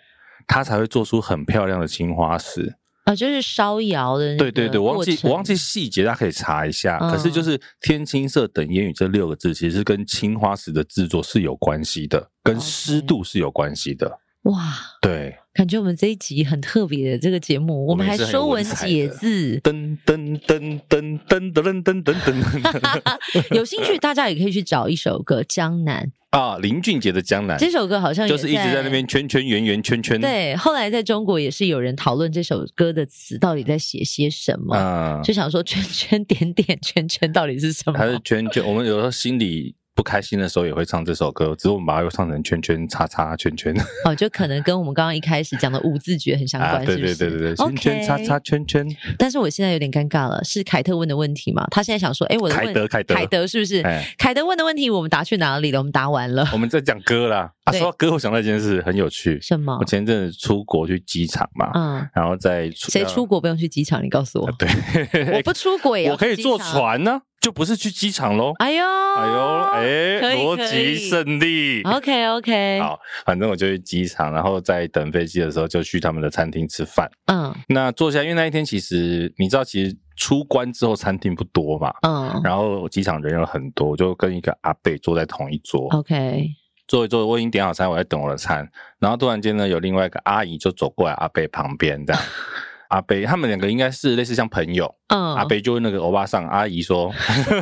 [0.45, 2.75] 它才会做出很漂亮的青花瓷。
[3.05, 4.35] 啊，就是烧窑的。
[4.35, 6.97] 对对对，我忘记我忘记细节，大家可以查一下。
[7.01, 14.19] 嗯、可是就是“天青色等烟雨”这六个字，其实跟青花瓷的制作是有关系的，跟湿度是有关系的。
[14.45, 23.55] 哇，对，感觉我们这一集很特别的这个节目，我们还说文解字，噔噔噔噔噔噔噔噔噔。
[23.55, 30.21] 有兴趣大家也可以去找一首歌《江南》啊，林俊杰的《江南》这首歌好像就是一直在那边圈圈圆圆圈圈。
[30.21, 37.97] 对，后来在中国也是有人讨论这首歌的词到底在写些什么，啊，就想说圈圈点点圈圈到底是什么？
[37.97, 38.63] 还是圈圈？
[38.63, 39.75] 我们有时候心里。
[39.95, 43.73] 不开心的时候也会唱这首歌，只是我们把它又唱成圈圈叉叉圈圈。
[44.03, 48.85] 哦，就可能跟我们刚刚一开始讲的五字诀很相关，啊、对对对对对，圈圈叉叉圈圈。
[49.17, 51.65] 但是我现在有点尴尬了，是凯特问的问题吗？
[51.71, 53.81] 他现在想说，哎，我的问凯德凯德凯德是不是？
[54.17, 55.79] 凯德问的问题我们答去哪里了？
[55.79, 56.45] 我们答完了。
[56.51, 57.51] 我们在讲歌啦。
[57.63, 59.39] 啊，说到歌，我想到一件事很有趣。
[59.41, 59.77] 什么？
[59.79, 64.03] 我前阵子出国去机场嘛，嗯，然后在谁出国不用去机场？
[64.03, 64.51] 你告诉我。
[64.59, 67.21] 对，我不出国也 我可以坐船呢。
[67.41, 68.53] 就不是去机场喽！
[68.57, 71.83] 哎呦，哎呦，哎，逻辑胜利。
[71.83, 77.07] OK OK， 好，反正我就去机场，然后在等飞机的时候就去他们的餐厅吃饭。
[77.27, 81.93] 嗯，那坐下，因为那一天其实你知道，其实出关之后餐厅不多嘛。
[82.01, 85.87] 嗯，然后机场人有很多，我就跟一个阿贝坐在同一桌。
[85.91, 86.47] OK，
[86.87, 88.67] 坐一坐，我已经点好餐，我在等我的餐。
[88.97, 92.21] 然后突然间呢，有另外一个阿姨就走过来，阿贝旁边这样。
[92.95, 97.11] 阿北他们两个应该是类似像朋友，嗯，阿北就问那个欧巴桑阿姨说，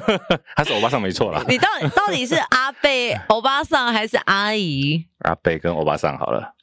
[0.55, 1.43] 他是欧巴桑没错啦。
[1.49, 5.03] 你到底到底是阿贝欧巴桑还是阿姨？
[5.21, 6.53] 阿贝跟欧巴桑好了。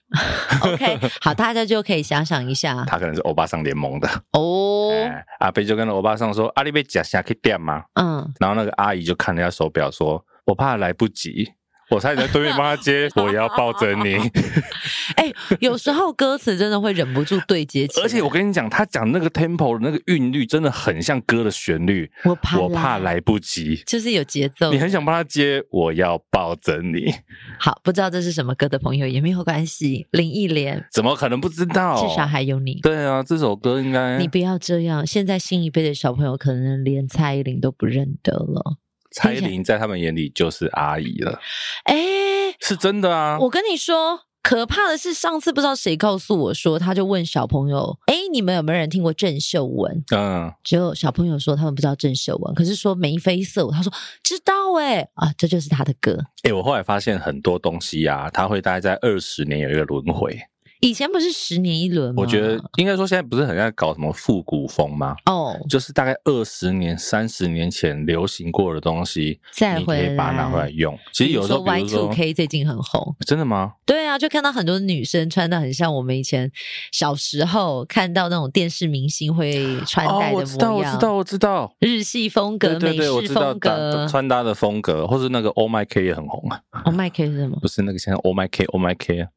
[0.62, 4.92] OK， 好，大家就可以想想一下，他可能是欧巴桑联盟的哦。
[5.40, 11.54] 阿贝就跟欧巴桑说：“阿里贝假下可以点吗？”嗯，然后那个阿姨就看了一下手表，说：“我怕来不及。”
[11.90, 14.14] 我差点在对面帮他接，我也要抱着你。
[15.16, 18.04] 哎、欸，有时候歌词真的会忍不住对接起来。
[18.04, 22.10] 而且我跟你讲，他讲那个 tempo 的那个韵律，真的很像歌的旋律。
[22.24, 24.72] 我怕，我怕来不及，就是有节奏。
[24.72, 27.12] 你很想帮他接，我要抱着你。
[27.58, 30.06] 好，不知道这是什么歌的朋友也没有关系。
[30.12, 32.06] 林忆莲怎么可能不知道？
[32.06, 32.80] 至少还有你。
[32.82, 34.16] 对啊，这首歌应该……
[34.18, 35.04] 你不要这样。
[35.04, 38.76] 现在新一辈的小朋友可能连蔡依林都不认得了。
[39.10, 41.38] 蔡依林在他们眼里就是阿姨了，
[41.84, 43.38] 哎、欸，是真的啊！
[43.40, 53.92] 我跟你说，可怕的是上次不知道谁告诉我说，他就问小朋友：“哎、欸，你们有没有人听过郑秀文？”嗯，只有小朋友说他们不知道郑秀文，可是说眉飞色舞，他说
[54.22, 56.16] 知道哎、欸、啊，这就是他的歌。
[56.42, 60.40] 哎、欸，我后来发现很多东西啊，他会大概在二十年有一个轮回。
[60.80, 62.22] 以前不是十年一轮吗？
[62.22, 65.14] 我觉得应该说现在不是很爱搞什么复古风吗？
[65.26, 70.98] 哦，就是大概二十年、三十年前流行过的东西，再你可以把它拿回来用。
[71.12, 73.74] 其实有时候，比如说 Y2K 最近很红，真的吗？
[73.84, 76.50] 对啊，就看到很多女生穿的很像我们以前
[76.92, 79.52] 小时候看到那种电视明星会
[79.86, 80.32] 穿戴的模样。
[80.32, 86.60] 哦，我知道，我知道，我知道，日系风格、美式风格、穿搭的风格，或是那个 Oh My K 也很红啊。
[86.84, 87.58] Oh My K 是什么？
[87.60, 89.28] 不是那个现在 Oh My K，Oh My K 啊。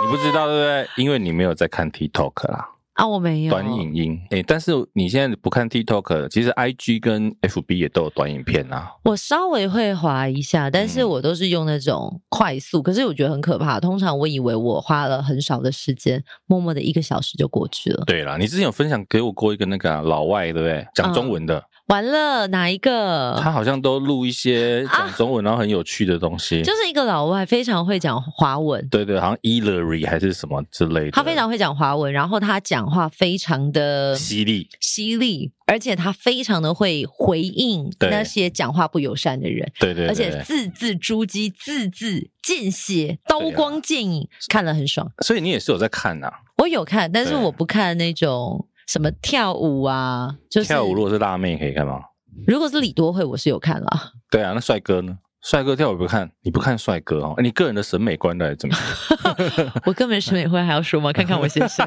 [0.00, 0.88] 你不知道对不对？
[0.96, 2.68] 因为你没有在看 TikTok 啦。
[2.94, 3.50] 啊，我没有。
[3.50, 8.92] 短影音，哎，但是你现在不看 TikTok，其实 IG 跟 FB 也都有短影片啊。
[9.04, 12.80] 我稍微会滑一下，但是我都是用那种快速。
[12.80, 13.78] 嗯、可是我觉得很可怕。
[13.78, 18.02] 通常我以为我花了很少的时间，默默的一个小时就过去了。
[18.04, 20.86] 对啦，你之前有分享给我过一个那个、啊、老外，对不对？
[20.94, 21.62] 讲中文的。
[21.88, 23.38] 嗯完了，哪一个？
[23.42, 26.62] 他好像都录一些讲中文，然后很有趣的东西。
[26.62, 28.86] 就是一个老外，非常会讲华文。
[28.90, 31.12] 对对，好像 Ellery 还是什么之类的。
[31.12, 39.66] 他非常会讲华文，然后他讲话非常的犀利，犀利，而且他非常的会回应那些讲话不友善的人。
[39.80, 45.10] 对对，而且字字珠玑，字字见血，刀光剑影，看了很爽。
[45.24, 46.30] 所以你也是有在看啊？
[46.58, 48.67] 我有看，但是我不看那种。
[48.88, 50.34] 什么跳舞啊？
[50.50, 52.00] 就是跳舞，如果是辣妹可以看吗？
[52.46, 54.12] 如果是李多惠，我是有看啦。
[54.30, 55.18] 对啊，那帅哥呢？
[55.42, 57.34] 帅哥跳舞不看，你不看帅哥哦？
[57.42, 59.72] 你个人的审美观来怎么样？
[59.84, 61.12] 我个人审美观还要说吗？
[61.12, 61.86] 看看我先生。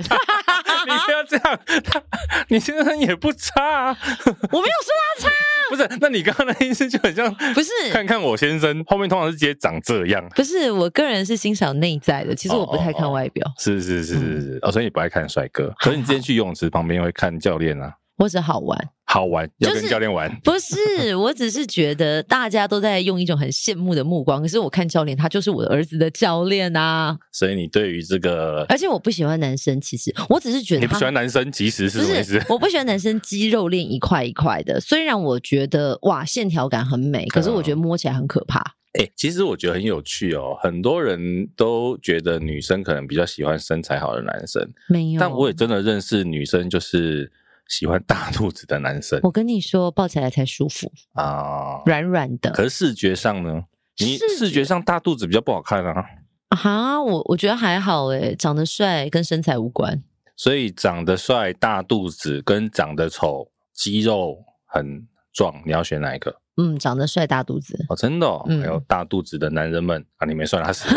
[0.85, 2.01] 你不要这样，他
[2.49, 3.97] 你先生也不差啊。
[4.25, 5.29] 我没有说他差。
[5.69, 7.69] 不是，那你刚刚的意思就很像，不是？
[7.93, 10.21] 看看我先生后面通常是直接长这样。
[10.35, 13.45] 不是，我个人是欣赏内在的，其实我不太看外表。
[13.47, 17.93] 哦哦哦是是是是是，哦，所以你不爱看帅哥， 可是你今天去游泳池旁边会看教练啊。
[18.17, 18.77] 或者好玩，
[19.11, 20.33] 好玩，要跟教练玩。
[20.41, 24.41] 不是，我只是觉得大家都在用一种很羡慕的目光。
[24.41, 27.17] 可是我看教练，他就是我的儿子的教练啊。
[27.33, 29.81] 所以你对于这个，而且我不喜欢男生。
[29.81, 32.41] 其实我只是觉得你不喜欢男生，其实是什么意思？
[32.47, 34.79] 我不喜欢男生肌肉练一块一块的。
[34.79, 38.59] 虽然我觉得哇，线条感很美，可是我觉得摸起来很可怕。
[38.93, 40.57] 哎、欸，其实我觉得很有趣哦。
[40.61, 41.19] 很多人
[41.57, 45.19] 都觉得女生可能比较喜欢身材好的男生，没有。
[45.19, 47.29] 但我也真的认识女生，就是。
[47.71, 52.51] 喜欢大肚子的男生，我跟你说，抱起来才舒服啊，软软的。
[52.51, 53.63] 可是视觉上呢？
[53.97, 56.05] 你视觉上大肚子比较不好看啊。
[56.49, 60.03] 啊，我我觉得还好诶，长得帅跟身材无关。
[60.35, 66.35] 所以长得帅大肚子跟长得丑肌肉很壮，你要选哪一个？
[66.61, 70.87] 嗯，长得帅大肚子哦，真的哦，嗯、还有大肚子的男人们啊，你没算他死，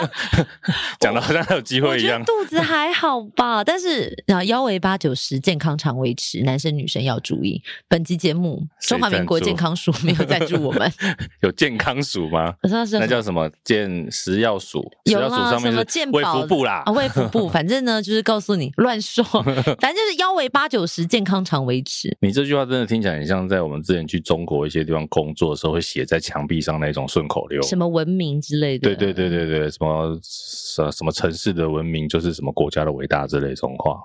[1.00, 2.22] 讲的好像还有机会一样。
[2.24, 7.62] 肚子还好吧，但是啊，腰围八九十，健康常维持，男生女生要注意。
[7.88, 10.92] 本集节目中华民国健康署没有赞助我们，
[11.40, 12.54] 有健康署吗？
[12.62, 14.82] 那叫什么健食药署？
[15.04, 22.14] 有食药署上面是卫福部啦，啊，卫福部，反正呢就是告诉你乱说，反正就是腰围八九十，健康常维持。
[22.20, 28.94] 你这句话真的听起来很像在我们之前去中国一些地方工作的时候会写在墙壁上那种顺口溜，什么文明之类的。
[28.94, 34.00] 对对对对对，什么什什么城市的文明就是什么国家的伟大之类这种话。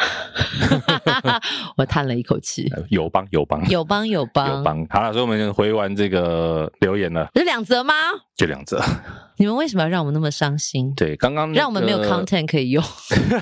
[1.76, 2.72] 我叹了一口气。
[2.88, 4.86] 友邦友邦友邦友邦友邦。
[4.88, 7.28] 好了，所以我们回完这个留言了。
[7.34, 7.92] 是两则吗？
[8.34, 8.82] 就两则。
[9.36, 10.94] 你们为什么要让我们那么伤心？
[10.94, 12.82] 对，刚刚、那个、让我们没有 content 可以用，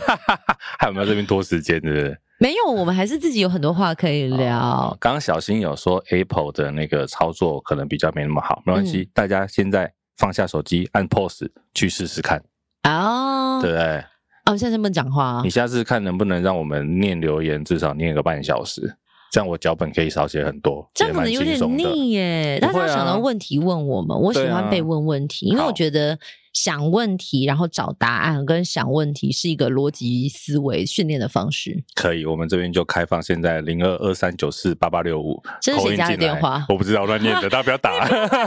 [0.80, 2.16] 还有没有这边拖时间，对不对？
[2.40, 4.56] 没有，我们还是自己有很多话可以聊。
[4.58, 12.42] 哦、刚刚小新有说 Apple 的那个操作可能比较没那么好，没关系，嗯、大家现在放下手机，按 Pause 去试试看。
[12.84, 14.04] 哦，对不对？
[14.46, 15.40] 哦，现在能不能讲话？
[15.42, 18.96] 你下次看能不能让我们念留言，至少念个半小时。
[19.30, 22.58] 这样我脚本可以少写很多，这样可能有点腻耶。
[22.60, 26.18] 大家想到问题问我们，我喜欢被问问题，因为我觉得。
[26.54, 31.84] 想问题，然后找答案，跟想问题是一个逻辑思维训练的方式。
[31.94, 36.64] 可以，我们这边就开放现在零二二三九四八八六五，这是谁家的电话？
[36.68, 37.92] 我不知道，乱念的， 大家不要打，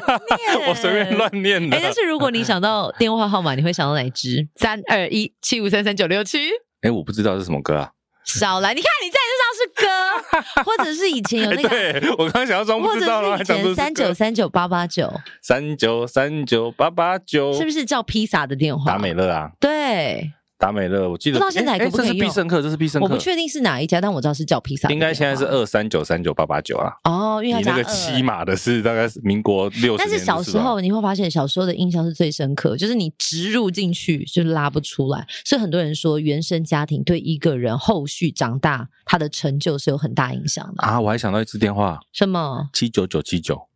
[0.67, 1.77] 我随便乱念的。
[1.77, 4.45] 哎，但是如果你想到电话号码，你会想到哪支？
[4.55, 6.39] 三二一七五三三九六七。
[6.81, 7.91] 哎，我不知道是什么歌啊。
[8.25, 9.17] 少来，你看你在
[10.63, 15.11] 或者是以前有那个，对我刚刚想要装不知道了，以前三九三九八八九，
[15.41, 18.91] 三九三九八八九，是不是叫披萨的电话？
[18.91, 20.31] 达美乐啊，对。
[20.61, 22.17] 达美乐，我记得不知道现在可不可以用。
[22.17, 23.05] 这是必胜客，这是必胜客。
[23.05, 24.87] 我不确定是哪一家，但我知道是叫披萨。
[24.89, 26.93] 应该现在是二三九三九八八九啊。
[27.03, 29.97] 哦，因为你那个七码的是大概是民国六十。
[29.97, 35.25] 但是小时候你会发现，小时候的印象是最深刻，就是你植入进去就拉不出来。
[35.43, 41.01] 所以很多人说，原生家庭对一个人后续长大他的成就是有很大影响的啊。
[41.01, 42.69] 我还想到一次电话，什么？
[42.71, 43.67] 七九九七九。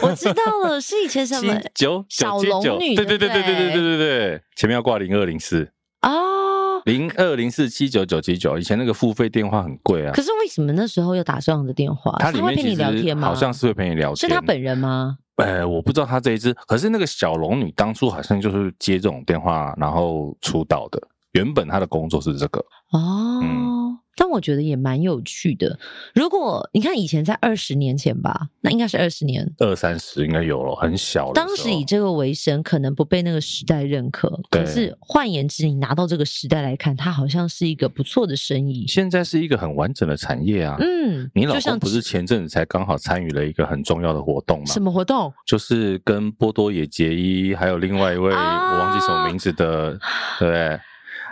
[0.00, 2.94] 我知道了，是以前什么九小龙女？
[2.94, 5.70] 对对对对对对对对对，前面要挂零二零四
[6.02, 6.80] 哦。
[6.84, 10.12] 零二零四七九九七九，以前那个付费电话很贵啊。
[10.12, 12.16] 可是为什么那时候又打这样的电话？
[12.18, 13.28] 他里面会陪你聊天吗？
[13.28, 14.16] 好像是会陪你聊天。
[14.16, 15.18] 是他本人吗？
[15.36, 16.54] 呃，我不知道他这一支。
[16.66, 21.00] 可是那个小龙女当初好像就是接这种电话，然后出道的。
[21.32, 22.60] 原本他的工作是这个
[22.92, 23.40] 哦。
[23.42, 23.78] 嗯
[24.20, 25.78] 但我觉得也蛮有趣的。
[26.12, 31.32] 如果你看以前在二十年前吧，那应该是二十年，二三十应该有了，很小。
[31.32, 34.28] 当时以这个为生，可能不被那个时代认可。
[34.50, 38.86] 可是换言之，你拿到这个时代来看，它好像是一个不错的生意。
[38.88, 40.76] 现在是一个很完整的产业啊。
[40.80, 44.64] 嗯，你老公不是前阵子才刚好参与了一个很重要的活动吗？
[44.66, 45.32] 什么活动？
[45.46, 49.96] 就是跟波多野结衣还有另外一位、啊、我忘记什么名字的，
[50.40, 50.76] 对，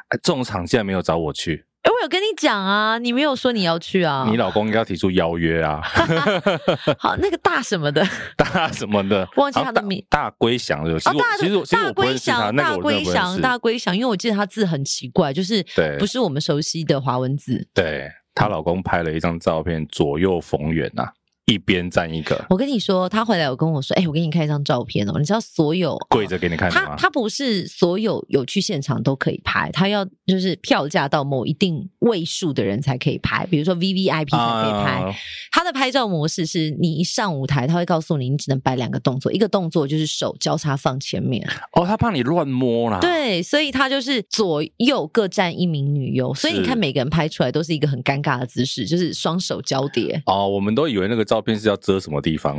[0.08, 1.64] 哎，这种场竟然没有找我去。
[1.82, 4.26] 哎，我有跟你讲啊，你没有说你要去啊？
[4.28, 5.80] 你老公应该要提出邀约啊。
[6.98, 8.04] 好，那个大什么的，
[8.36, 10.04] 大什么的，忘记他的名。
[10.10, 12.50] 大龟祥的，其实其实其实我不认识他。
[12.52, 15.64] 大龟祥，大龟祥，因为我记得他字很奇怪，就是
[15.98, 17.68] 不是我们熟悉的华文字。
[17.72, 21.08] 对，她老公拍了一张照片，左右逢源呐。
[21.46, 25.14] 一边站一个，我跟你说，他回来有跟我说，哎、欸，我给你看一张照片哦。
[25.16, 26.80] 你知道所有跪着给你看吗？
[26.80, 34.90] 他他不是所有有去现场都可以拍，他要就是票价到某一定位数的人才可以拍，比如说 VVIP 才可以拍。
[35.04, 35.14] 啊、
[35.52, 41.48] 他的拍照模式是你一上舞台，他会告诉你，你只能摆两个动作，一个动作就是手交叉放前面。
[41.74, 42.98] 哦，他怕你乱摸啦。
[43.00, 50.20] 对，所以他就是左右各站一名女优，所以你看每个人拍出来都是一个很尴尬的姿势，就是双手交叠。
[50.26, 51.35] 哦，我们都以为那个照。
[51.36, 52.56] 照片是要遮什么地方？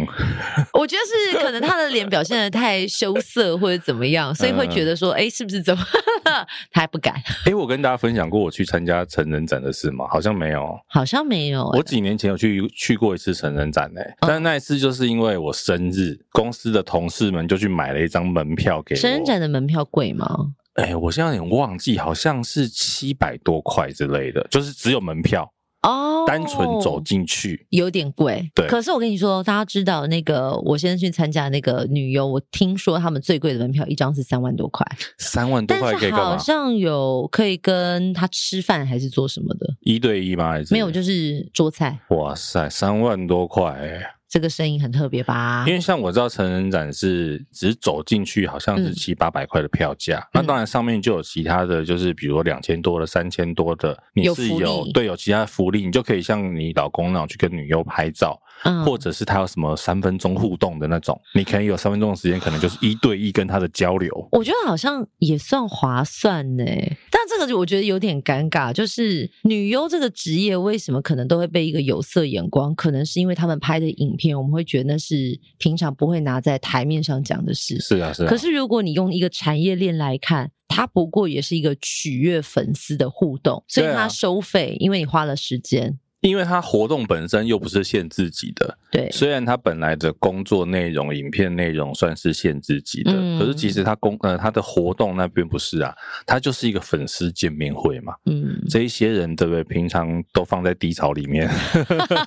[0.71, 5.83] 我觉得是可能他的脸表现的太羞涩或者怎么样，所以会觉得说，哎、欸，是不是怎么？
[6.71, 7.15] 他还不敢。
[7.15, 10.05] 哎、欸，我跟大家分享过我去参加成人展的事吗？
[10.11, 11.77] 好像没有，好像没有、欸。
[11.79, 18.99] 我几年前有去去过一次成人展诶、欸，但那一次就是因为我生日，公司的同事们就去买了一张门票给我。
[18.99, 20.27] 成人展的门票贵吗？
[20.75, 25.51] 哎、欸，我现在有点忘记，好像是七百多块之类的，就是只有门票。
[25.83, 28.67] 哦，单纯走进去有点贵，对。
[28.67, 34.85] 可是我跟你说，大家知道那个，我先去参加那个女游，我听说他们最贵的门票一张是三万多块，
[35.19, 36.25] 三万多块可以干嘛？
[36.31, 39.67] 好像有可以跟他吃饭还是做什么的？
[39.81, 40.51] 一对一吗？
[40.51, 40.89] 还是没有？
[40.89, 41.99] 就是桌菜。
[42.09, 44.01] 哇塞，三万多块、欸！
[44.29, 45.63] 这个声音很特别吧？
[45.67, 58.37] 因为像我知道成人展是只走进去好像是七八百块的票价，嗯、那当然上面就有其他的就是比如说两千多的、三千多的，你是有，有对有其他福利，你就可以像你老公那样去跟女优拍照。
[58.63, 64.29] 嗯，或者是他有什么三分钟互动的那种，你可以有三分钟的时间，可能就是一对一跟他的交流。
[64.31, 66.63] 我觉得好像也算划算呢，
[67.11, 72.73] 但这个就我觉得有点尴尬，就是女优这个职业为什么可能都会被一个有色眼光？
[72.75, 77.79] 可能是因为他们拍的影片，我们会觉得那是平常不会拿在台面上讲的事。
[77.79, 78.27] 是啊，是啊。
[78.27, 85.97] 可是如果你用一个产业链来看，它不过也是一个取悦粉丝的互动，所以它收费，因为你花了时间。
[86.21, 89.07] 因为他活动本身又不是限自己的，对。
[89.11, 95.93] 虽然他本来的工作内容、影片内容算是限自己的，嗯、可是其实他工呃他的活动那边不是啊，
[96.25, 98.13] 他就是一个粉丝见面会嘛。
[98.25, 99.63] 嗯，这一些人对不对？
[99.63, 101.47] 平常都放在低潮里面，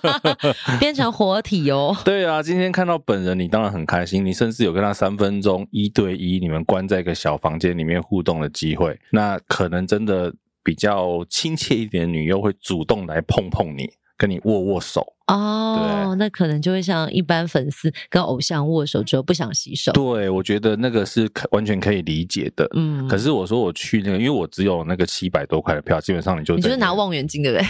[0.79, 1.97] 变成活体哦。
[2.05, 10.33] 对啊，今天看到本人，你当然很开心，你甚至有跟他三分钟一对一，你们关在一个小房间里面互动的机会，那可能真的。
[10.71, 15.05] 比较亲切一点的女优会主动来碰碰你，跟你握握手。
[15.35, 16.15] 哦。
[16.19, 19.93] 那可能就会像一般粉丝跟偶像握手之后不想洗手。
[19.93, 22.69] 对，我觉得那个是可完全可以理解的。
[22.75, 27.67] 嗯，可是我说我去那个，因为我只有那个七百多块的票，基本上你就你就是拿望远镜对不对？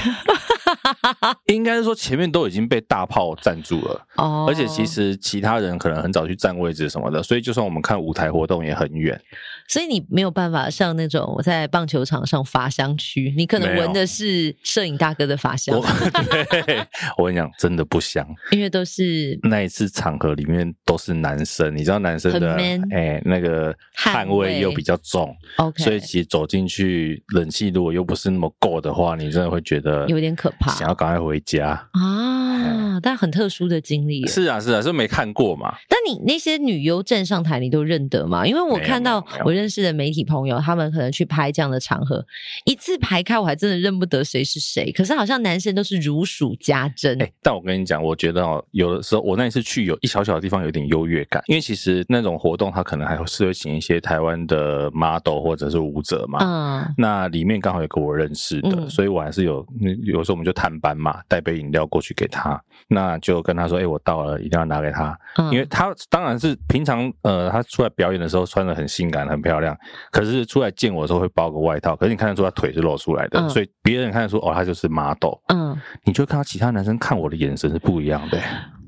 [1.55, 9.21] 应该是说前面都已经被大炮占住了哦，而且其实其他人可能很早去占位置什么的，所以就算我们看舞台活动也很远。
[9.69, 15.81] 所以你没有办法像那种我在棒球场上发香区，你可能闻的是摄影大哥的发香。
[16.31, 16.87] 对，
[17.17, 22.55] 我跟你讲，真的不香，因为都是那一次场合里面都是男生，你知道男生的
[22.91, 33.01] 哎那个汗味又比较重，OK，所以其实走进去冷气如果又不是那么够的话，你真的会觉得有点可怕，想要赶快回家啊。
[33.03, 35.75] 但很特殊的经历，是啊是啊，是没看过嘛。
[35.89, 38.47] 但你那些女优站上台，你都认得吗？
[38.47, 42.23] 因为我看到我认识的媒体朋友，他们可能去拍这样的场合，
[42.67, 44.93] 一字排开，我还真的认不得谁是谁。
[44.93, 47.21] 可是好像男生都是如数家珍。
[47.23, 56.39] 哎，但我跟你讲，我觉得哦，有的时候我那一次去，有一小小的地方有点优越感，因为其实那种活动，他可能还是会请一些台湾的 model 或者是舞者嘛。
[56.43, 56.95] 嗯。
[56.97, 59.67] 那里面刚好有个我认识的，所以我还是有，
[60.05, 62.61] 有时候我们就探班嘛，带杯饮料过去给他。
[62.89, 69.77] 那就跟他说：“哎、欸，我到了，一定要拿给他，嗯、因为他当然是平常呃，他出来表演的时候穿的很性感、很漂亮，
[70.11, 75.35] 可是出来见我的时候会包个外套，可是你看得出他腿是露出来的，嗯、所以别人看得出哦，他就是 model。
[75.49, 78.39] 嗯，你就看到其他男生看我的眼神是不一样的，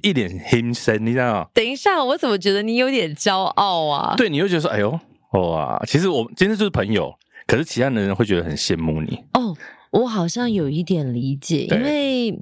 [0.03, 1.47] 一脸阴森，你知道吗？
[1.55, 4.15] 等一下，我怎么觉得你有点骄傲啊？
[4.17, 5.01] 对，你又觉得说，哎呦，
[5.33, 7.15] 哇，其实我今天就是朋友，
[7.47, 9.19] 可是其他的人会觉得很羡慕你。
[9.33, 9.57] 哦，
[9.93, 12.39] 我好像有一点理解，因为。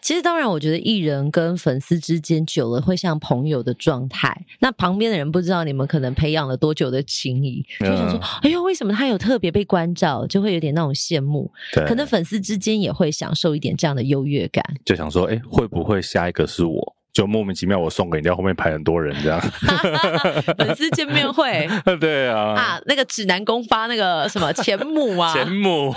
[0.00, 4.34] 其实，当然，我觉得艺人跟粉丝之间久了会像朋友的状态。
[4.60, 11.50] 那旁边的人不知道你们可能培养了多久的情谊，就想说：“哎呦，为什么他有特别被关照？”就会有点那种羡慕。
[11.72, 19.40] 对，可能粉丝之间也会享受一点这样的优越感，就想说：“哎，会不会下一个是我？”就莫名其妙，我送给你，后面排很多人这样，
[20.56, 25.92] 粉丝见面会， 对啊，啊，那个指南宫发那个什么 钱母啊，钱母，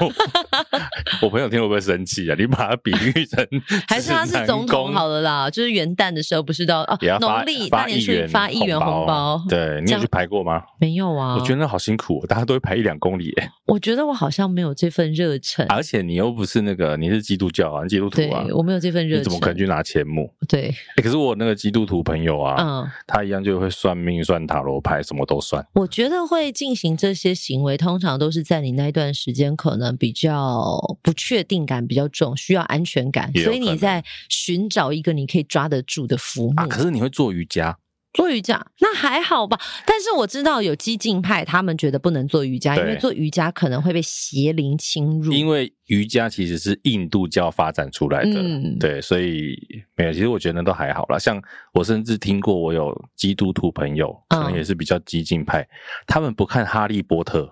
[1.22, 2.36] 我朋友听会不会生气啊？
[2.36, 3.48] 你把它比喻成
[3.88, 10.64] 还是他是总统好了啦，就是元旦的时候不是到哦，农历大年初一发一元红包，对，你有去排过吗？
[10.80, 13.32] 没有啊，我觉得好辛苦，大家都会排一两公里。
[13.68, 20.28] 我觉得我好像没有这份热忱，而且你又不是那个，你是基督教啊，基督徒啊，我没有这份热忱，你怎么可能去拿钱母？
[20.50, 20.74] 对。
[20.96, 25.66] 可是我那个基督徒朋友啊，嗯，他一样就会算命、算塔罗牌，什么都算。
[25.74, 36.54] 我觉得会进行这些行为，通常都是在你那一段时间可能比较不确定感比较重，需要安全感，所以你在寻找一个你可以抓得住的浮木。
[36.56, 37.78] 啊，可是你会做瑜伽。
[38.14, 45.32] 做瑜伽那还好吧，但是我知道有激进派，他们觉得不能做瑜伽，因为做瑜伽可能会被邪灵侵入。
[45.32, 49.56] 因为瑜伽其实是印度教发展出来的，嗯、对，所以
[49.96, 50.12] 没有。
[50.12, 51.18] 其实我觉得都还好啦。
[51.18, 51.42] 像
[51.74, 55.68] 我甚至听过，我有基督徒朋友，可能也是比较激进派，嗯、
[56.08, 57.44] 他们不看《哈利波特》。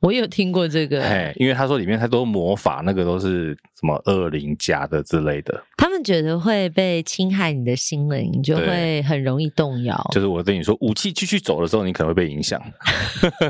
[0.00, 5.62] 我有听过这个，哎，因为他说里面太多魔法，那个都是什么恶灵假的之类的。
[5.76, 10.10] 他们觉得会被侵害你的心灵，你就会很容易动摇。
[10.12, 12.60] 就是我对你说，武器继续走的时候，你可能会被影响。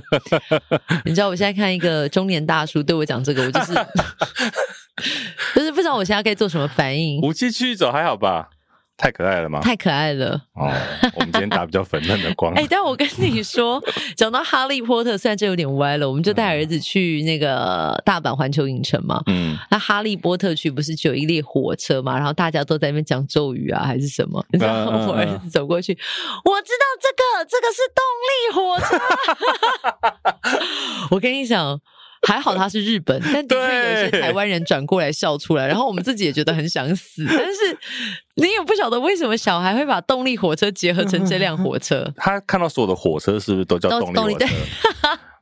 [1.04, 3.74] 你知道我现在看一个中年大叔对我讲这个，我就是
[5.54, 7.20] 就是不知道我现在该做什么反应。
[7.22, 8.50] 武器继续走还好吧？
[8.98, 9.60] 太可爱了吗？
[9.62, 10.68] 太可爱了哦！
[11.14, 12.52] 我们今天打比较粉嫩的光。
[12.58, 13.80] 哎、欸，但我跟你说，
[14.16, 19.22] 讲到哈利波特，虽然这有点歪了，我们就带儿子去那个大阪环球影城嘛。
[19.26, 22.16] 嗯，那哈利波特区不是就有一列火车嘛？
[22.16, 24.44] 然后大家都在那边讲咒语啊，还是什么？
[24.50, 25.96] 然后我儿子走过去，
[26.44, 28.98] 我知道这个，这个是动力火车。
[31.14, 31.80] 我跟你讲。
[32.22, 37.24] 还好他是日本，但的确有一些台湾人转过来笑出来，然后我们自己也觉得很想死。
[37.28, 37.78] 但是
[38.36, 42.12] 你也不晓得为什么小孩会把动力火车结合成这辆火车。
[42.16, 44.46] 他看到所有的火车是不是都叫动力火车？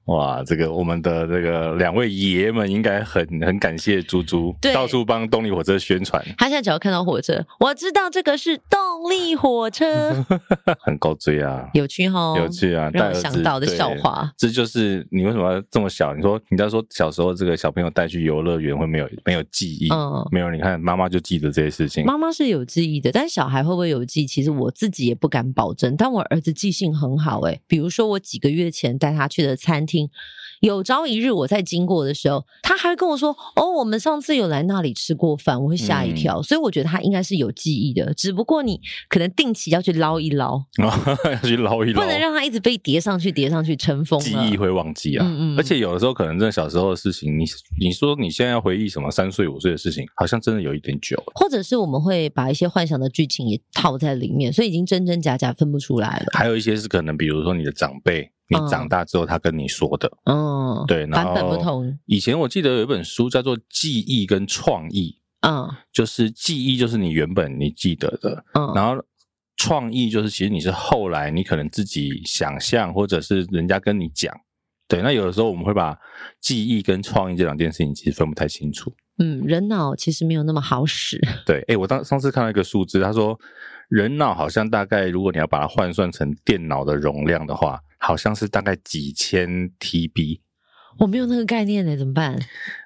[0.06, 6.24] 哇，这个我们的这个两位爷们应该很很感谢猪猪，对到处帮动力火车宣传。
[6.38, 10.24] 他现在只要看到火车，我知道这个是动力火车，
[10.78, 14.32] 很高追啊，有趣哈，有趣啊，让我想到的笑话。
[14.36, 16.14] 这就是你为什么要这么小？
[16.14, 19.88] 你说，你在说小时候这个小朋友带去游乐园会没有没有记忆？
[19.90, 20.52] 嗯，没有。
[20.52, 24.26] 你看妈妈就记得这些事情，妈妈是有记忆的，但小孩会不会有记忆？
[24.28, 25.96] 其实我自己也不敢保证。
[25.96, 29.95] 但我儿子记性很好，欸，诶比如说我几个月前带他去的餐厅。
[30.60, 45.26] 有朝一日我在经过的时候，他还跟我说：“哦，我们上次有来那里吃过饭。”我会吓一跳，嗯、所以我觉得他应该是有记忆的，只不过你可能定期要去捞一捞， 要去捞一捞，不能让他一直被叠上去、叠上去尘封，记忆会忘记啊。
[45.26, 47.44] 嗯嗯，而且有的时候可能真的小时候的事情，你
[47.78, 51.22] 你说你现在要回忆什么三岁五岁的事情，好像真的有一点久。
[51.34, 56.26] 或者是我们会把一些幻想的剧情也套在里面，所以已经真真假假分不出来了。
[56.32, 58.30] 还有一些是可能，比如说你的长辈。
[58.48, 61.98] 你长大之后，他跟你说的，嗯，对，然后版本不同。
[62.06, 65.18] 以前我记得有一本书叫做《记忆跟创意》，
[65.48, 69.02] 嗯，就是记忆就是你原本你记得的，嗯，然后
[69.56, 74.32] 创意就是其实你是后来你可能自己想象或者是人家跟你讲，
[74.86, 75.98] 对，那有的时候我们会把
[76.40, 78.92] 记忆跟创意这两件事情其实分不太清楚。
[79.18, 81.18] 嗯，人脑其实没有那么好使。
[81.46, 83.38] 对，哎，我当上次看到一个数字，他说
[83.88, 90.40] 人脑好像大概如果你要把它换算成电脑的容量的话，好像是大概几千 TB。
[90.98, 92.38] 我没有那个概念呢，怎么办？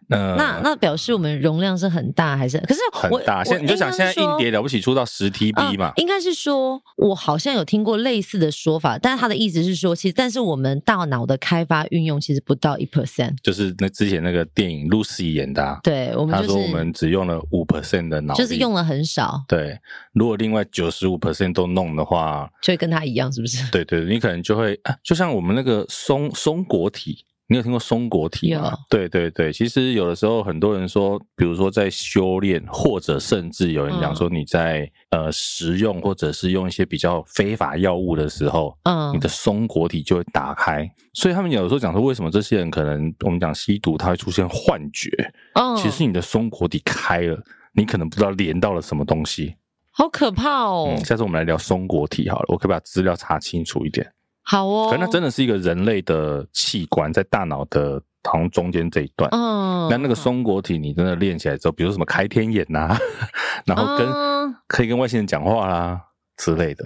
[0.09, 2.59] 呃、那那表示我们容量是很大还是？
[2.67, 3.45] 可是很大。
[3.45, 5.93] 现在你就想现在硬碟了不起出到十 TB 嘛？
[5.99, 13.37] 应该是说，我好像有听过类似的说法，但是他的意思是说，其实但是我们大脑的开发运用其实不到一 percent。
[13.41, 19.41] 就是那之前那个电影 Lucy 演的、啊，对，我们、就是、他说我们只用了五 percent 的脑，就是用了很少。
[19.47, 19.79] 对，
[20.13, 23.71] 如果另外九十五 percent 都弄的话，就会跟他一样，是不是？
[23.71, 27.25] 对对，你可能就会，啊就像我们那个松松果体。
[27.51, 28.73] 你有听过松果体吗？
[28.89, 40.89] 对对对，其实有的时候很多人说，比如说在修炼，或者甚至有人讲说你在、嗯、呃食用或者是用一些比较非法药物的时候，嗯，你的松果体就会打开。
[41.13, 45.11] 所以他们有的时候讲说，为什么这些人可能我们讲吸毒，他会出现幻觉？
[45.55, 47.37] 嗯，其实你的松果体开了，
[47.75, 49.57] 你可能不知道连到了什么东西，
[49.91, 50.95] 好可怕哦。
[50.97, 54.09] 嗯，下次我们来聊松果体好了，我可以把资料查清楚一点。
[54.51, 59.31] 好哦，可那真的是一个人类的器官，在大脑的好像中间这一段。
[59.31, 62.99] 嗯，那那个松果体，你真的练起来之后，比如说什么开天眼呐、啊，
[63.65, 66.01] 然后跟、嗯、可以跟外星人讲话啦
[66.37, 66.85] 之类的。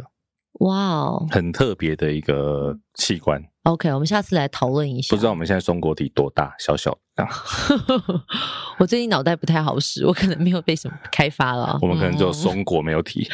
[0.60, 3.42] 哇哦，很特别的一个器官。
[3.64, 5.16] OK，我们下次来讨论一下。
[5.16, 6.54] 不知道我们现在松果体多大？
[6.58, 7.26] 小小的。
[8.78, 11.78] 我最近脑袋不太好使，我可能没有被什么开发了。
[11.80, 13.26] 我们可能只有松果没有体。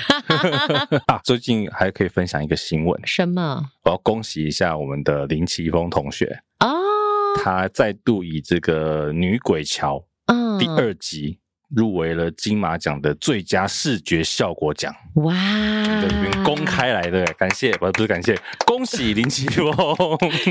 [1.08, 3.00] 啊，最近还可以分享一个新闻。
[3.04, 3.60] 什么？
[3.82, 6.68] 我要恭喜一下我们的林奇峰同学啊！
[7.42, 11.39] 他再度以这个《女鬼桥嗯》第二集。
[11.74, 15.32] 入围了金马奖的最佳视觉效果奖，哇！
[15.32, 19.72] 在这边公开来的，感谢，不是不是感谢，恭喜林奇峰，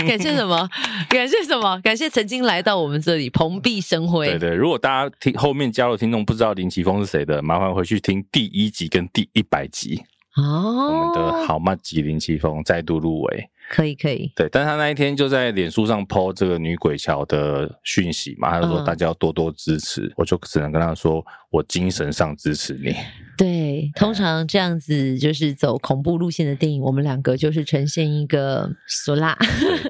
[0.08, 0.70] 感谢什么？
[1.10, 1.80] 感谢什么？
[1.82, 4.28] 感谢曾经来到我们这里蓬荜生辉。
[4.28, 10.02] 对对，如果大家听后面加入听众不知道林奇峰是谁的，麻烦回去听第一集跟第一百集
[10.36, 10.88] 哦。
[10.88, 13.50] 我们的好麻吉林奇峰再度入围。
[13.70, 22.96] 可以可以，对，但是他那一天就在脸书上 po 这个女鬼桥的讯息嘛，他就说大家要多多支持，嗯、我就只能跟他说，我精神上支持你。
[23.38, 29.34] 对，通常这样子就是走恐怖路线的电影，我们两个就是呈现一个俗辣，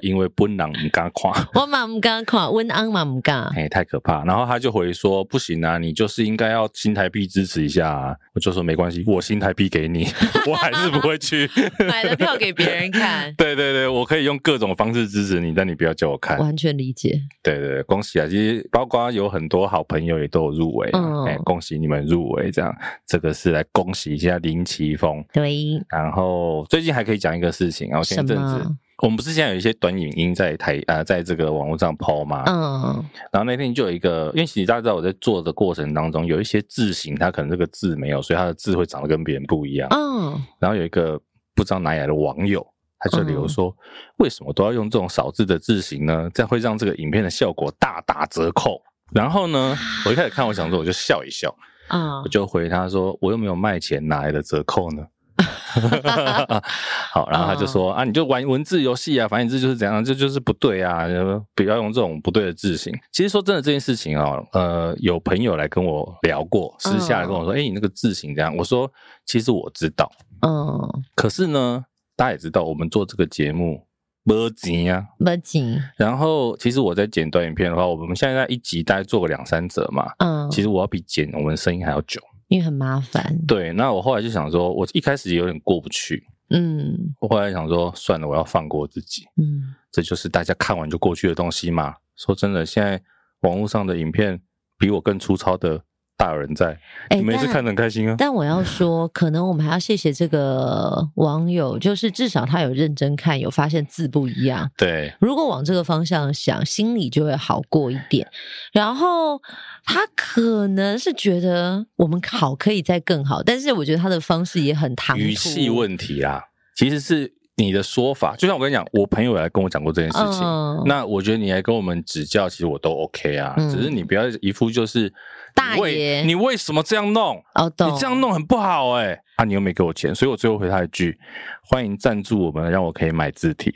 [0.02, 4.24] 因为本人唔敢看， 我嘛不敢看，温安嘛不敢，哎，太可怕。
[4.24, 8.14] 然后他就回说，不行啊，你就是应该要新台币支持一下啊。
[8.34, 10.06] 我就说没关系，我新台币给你，
[10.48, 11.50] 我还是不会去
[11.88, 13.34] 买了票给别人看。
[13.34, 16.38] 对对对，我可以用各种方式支持你，但你不要叫我看。
[16.38, 17.20] 完全理解。
[17.42, 18.28] 对对对，恭喜啊！
[18.28, 22.72] 其实包括有很多好朋友也都有入围，嗯，哎，恭喜你们入围，这样
[23.04, 25.24] 这个是来恭喜一下林奇峰。
[25.32, 25.52] 对，
[25.88, 28.64] 然后最近还可以讲一个事情，然后前阵子
[28.98, 32.44] 我们不是现在有一些短影音在台啊、呃，在这个网络上抛吗？
[32.46, 39.88] 嗯，然后那天就有一个，因为其实大家知道我在做的过程当中，有一些字型它可能这个字没有，所以它的字会长得跟别人不一样。
[39.90, 41.20] 嗯，然后有一个
[41.56, 42.64] 不知道哪里来的网友，
[43.00, 43.74] 他就留说，
[44.18, 46.30] 为什么都要用这种少字的字型呢？
[46.32, 48.80] 这样会让这个影片的效果大打折扣。
[49.12, 51.54] 然后呢，我一开始看，我想说我就笑一笑。
[51.88, 52.22] 啊！
[52.22, 55.02] 我就回他说：“我又没有卖钱，哪来的折扣呢？”
[57.12, 61.08] 好，然后他就说：“uh, 啊，你就玩文字游戏啊，反正字就是怎样，这就，是不对啊，
[61.56, 68.88] 不要用这种不对的字型。”其实说真的，这件事情哦，呃，有朋友来跟我聊过，私下来跟我说：“uh, 诶你那个字型怎样。”我说
[69.26, 70.08] ：“其实我知道，
[70.42, 71.84] 嗯，uh, 可是呢，
[72.14, 73.84] 大家也知道，我们做这个节目。”
[74.30, 75.82] 没钱啊，没钱。
[75.96, 80.12] 然后，其实我在剪短影片的话，我们现在在一集大概做个两三折嘛。
[80.18, 83.36] 嗯，其实我要比剪我们声音还要久，因为很麻烦。
[83.46, 86.24] 对，那我后来就想说，我一开始有点过不去。
[86.50, 89.26] 嗯，我后来想说，算了，我要放过自己。
[89.36, 91.96] 嗯，这就是大家看完就过去的东西嘛。
[92.16, 93.02] 说真的，现在
[93.40, 94.40] 网络上的影片
[94.78, 95.82] 比我更粗糙的。
[96.20, 96.78] 大有人在，
[97.16, 98.14] 你每次看得很开心啊。
[98.18, 104.70] 但，但我要说，可能我们还要谢谢这个网友，就是至少他有认真看，有发现字不一样。
[104.76, 108.28] 对，如果往这个方向想，心里就会好过一点。
[108.70, 109.40] 然后
[109.82, 115.22] 他可能是觉得我们好可以再更好，但是我觉得他的方式也很唐突。
[115.22, 116.42] 语气问题啊，
[116.76, 117.32] 其实是
[117.62, 118.34] 你的说法。
[118.36, 123.54] 就像我跟你讲，我朋友来跟我讲过这件事情，嗯、那我觉得你来跟我们指教，其实我都 OK 啊。
[123.56, 125.12] 嗯、只是你不要一副就是。
[125.52, 127.42] 大爷，你为什么这样弄？
[127.56, 129.20] 你这样弄很不好哎、欸！
[129.34, 131.18] 啊，你又没给我钱，所以我最后回他一句：
[131.64, 133.74] 欢迎赞助我们，让我可以买字体。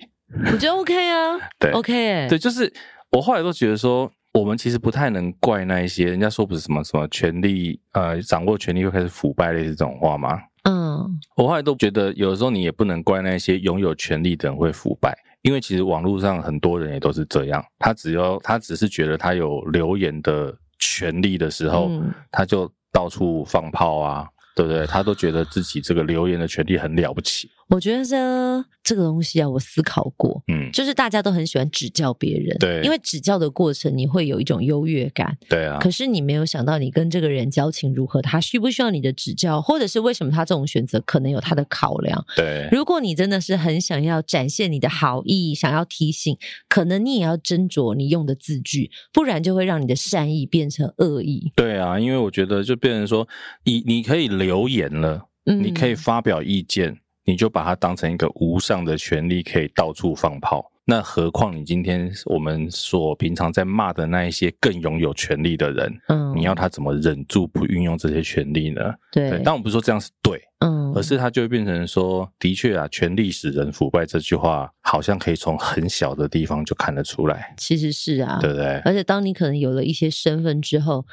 [0.53, 2.73] 我觉得 OK 啊， 对，OK 对，就是
[3.11, 10.39] 我后来都觉得说，我们其实不太能怪那一些人家说不是什么什么权力，呃，掌握权力又开始腐败类似这种话吗？
[10.65, 24.27] 嗯，我后来都觉得，有的时候你也不能怪那些拥有权力的人会腐败，因为其实网络上很多人也都是这样，他只要他只是觉得他有留言的权利的时候，嗯、他就到处放炮啊。
[24.55, 24.87] 对不对？
[24.87, 27.51] 他都觉得自己这个留言的权利很了不起。
[27.69, 35.79] 我觉得这这个东西啊，我思考过，嗯，就是大家都很喜欢指教别人，对，因为指教的过程你会有一种优越感，对啊。
[35.81, 42.69] 可是你没有想到，你跟这个人交情如何，他需不需要你的指教，或者是为什么他这种选择可能有他的考量，对。
[42.71, 46.37] 如果你真的是很想要展现你的好意，想要提醒，
[46.69, 51.51] 可能你也要斟酌你用的字句，不然就会让你的善意变成恶意。
[51.57, 53.27] 对啊，因为我觉得就变成说，
[53.65, 56.99] 你你可以留言了，嗯，你可以发表意见。
[57.27, 60.71] 你就把它当成一个无上的权利，可以到处放炮。
[60.85, 68.93] 那何况你今天我们所平常在骂的那一些更拥有权利的人，嗯，你要他怎么忍住不运用这些权利呢？
[69.11, 77.55] 对，对，但我不是说这样是对，嗯，而是他就会变成说，的确啊，权力使人腐败这句话，好像可以从很小的地方就看得出来。
[77.57, 78.83] 其实是啊，对不对？
[78.85, 81.07] 而且当你可能有了一些身份之后。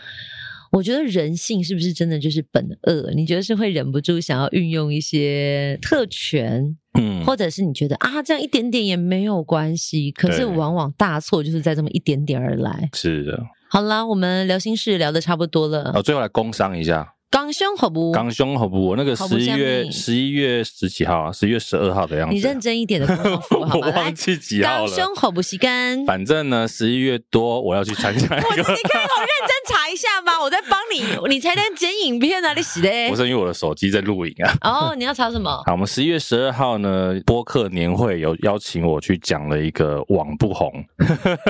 [0.72, 3.12] 我觉得人性是不是真的就是本恶？
[3.14, 12.90] 你觉得是会忍不住想要运用一些特权，嗯，或者是你觉得啊，这样一点点也没有关系，可是往往大错就是在这么一点点而来。
[12.94, 13.38] 是的。
[13.70, 17.14] 好啦，我们聊心事聊的差不多了，哦，最后来工商一下。
[17.32, 18.12] 刚兄好不？
[18.12, 18.88] 港兄好不？
[18.88, 22.36] 我那个十一月十一月十几号啊，十一月十二号的样子。
[22.36, 23.88] 你认真一点的跟我说好吗？
[23.88, 24.88] 我忘记几号了。
[24.88, 25.42] 刚兄好不？
[25.42, 26.06] 洗干。
[26.06, 28.48] 反正呢，十一月多我要去参加一个。
[28.52, 30.42] 我你可以给我认真查一下吗？
[30.44, 32.54] 我在帮你，你才能剪影片啊！
[32.54, 32.90] 你洗的。
[33.10, 34.90] 不是因为我的手机在录影啊。
[34.90, 35.50] 哦，你要查什么？
[35.66, 40.70] 好，我们十一月十二号呢，播客年会有邀请我去讲了一个网不红。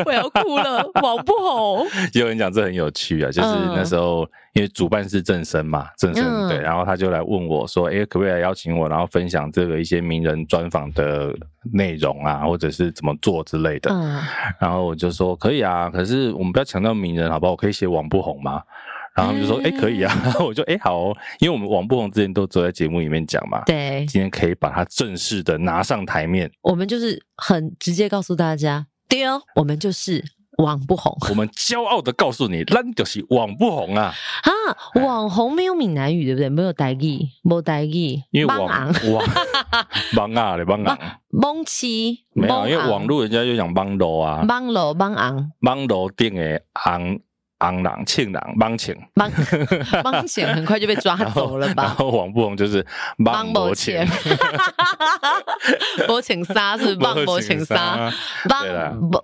[0.05, 1.87] 我要哭了，网不红。
[2.13, 4.29] 有人讲这很有趣啊，就是那时候。
[4.53, 11.33] 因为主办是正声嘛，正声、嗯、对，然后他就来问我说：“哎，可不可以来邀请我，然后分享这个一些名人专访的
[11.71, 14.21] 内容啊，或者是怎么做之类的？”嗯，
[14.59, 17.53] 然后我就说：“可以啊，可是我们不要强调名人，好不好？
[17.53, 18.61] 我可以写网不红吗？”
[19.15, 26.51] 然后他们就说：“哎，可以啊。”然后我就：“哎，好哦，因为我们网不红之前都坐在节目里面讲嘛，对，今天可以把它正式的拿上台面。
[26.61, 30.23] 我们就是很直接告诉大家，对哦，我们就是。”
[30.61, 34.13] 网不红，我们骄傲的告诉你，咱就是网不红啊！
[34.43, 34.51] 啊，
[35.01, 36.49] 网红没有闽南语，对不对？
[36.49, 38.93] 没有台语，没台语，因为网网
[40.15, 40.97] 网啊嘞网红，
[41.41, 47.19] 网七没有，因为网络人家就讲网络啊，网络网昂，网络顶的昂。
[47.61, 49.31] 昂朗、庆朗、帮庆、帮
[50.03, 51.83] 帮庆，很快就被抓走了吧？
[51.83, 52.85] 然后网不红就是
[53.23, 54.05] 帮博庆，
[56.07, 58.11] 博庆 杀是帮博庆杀，
[58.49, 58.65] 帮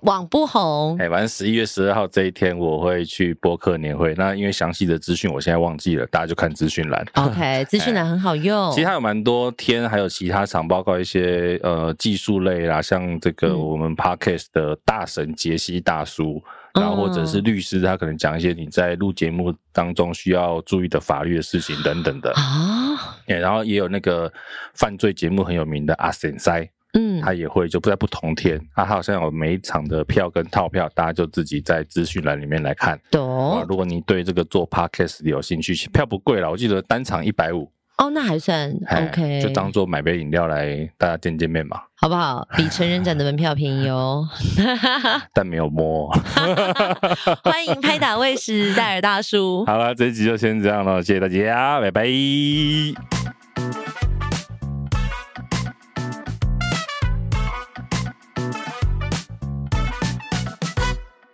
[0.02, 0.96] 网不红。
[1.00, 4.14] 哎，反正十一月十二号这一天我会去播客年会。
[4.16, 7.06] 那因为详细的资讯我现在忘记了，大家就看资讯栏。
[7.16, 8.72] OK，资讯栏很好用。
[8.72, 16.44] 其实还有蛮多天，还有其他场，包括一些呃技术类啦，像这个我们 Podcast 的大神杰西大叔。
[16.80, 23.16] 然后或者是律师，他可能讲一些你在录节目当中需要注意的法律的事情等等的啊。
[23.26, 24.32] 然后也有那个
[24.74, 33.00] 犯罪节目很有名的阿神塞，嗯，他也会就不在不同天，他好像有每一场的票跟套票，大家就自己在资讯栏里面来看。
[33.12, 33.66] 懂。
[33.68, 37.70] 如果你对这个做 podcast 有兴趣，票不贵啦，我记得单场一百五。
[37.98, 42.48] 哦，那还算 OK，就当做买杯饮料来大家见见面嘛，好不好？
[42.56, 44.28] 比成人展的门票便宜哦，
[45.34, 46.08] 但没有摸。
[47.44, 49.66] 欢迎拍打卫视戴尔大叔。
[49.66, 53.37] 好了，这一集就先这样了，谢谢大家，拜拜。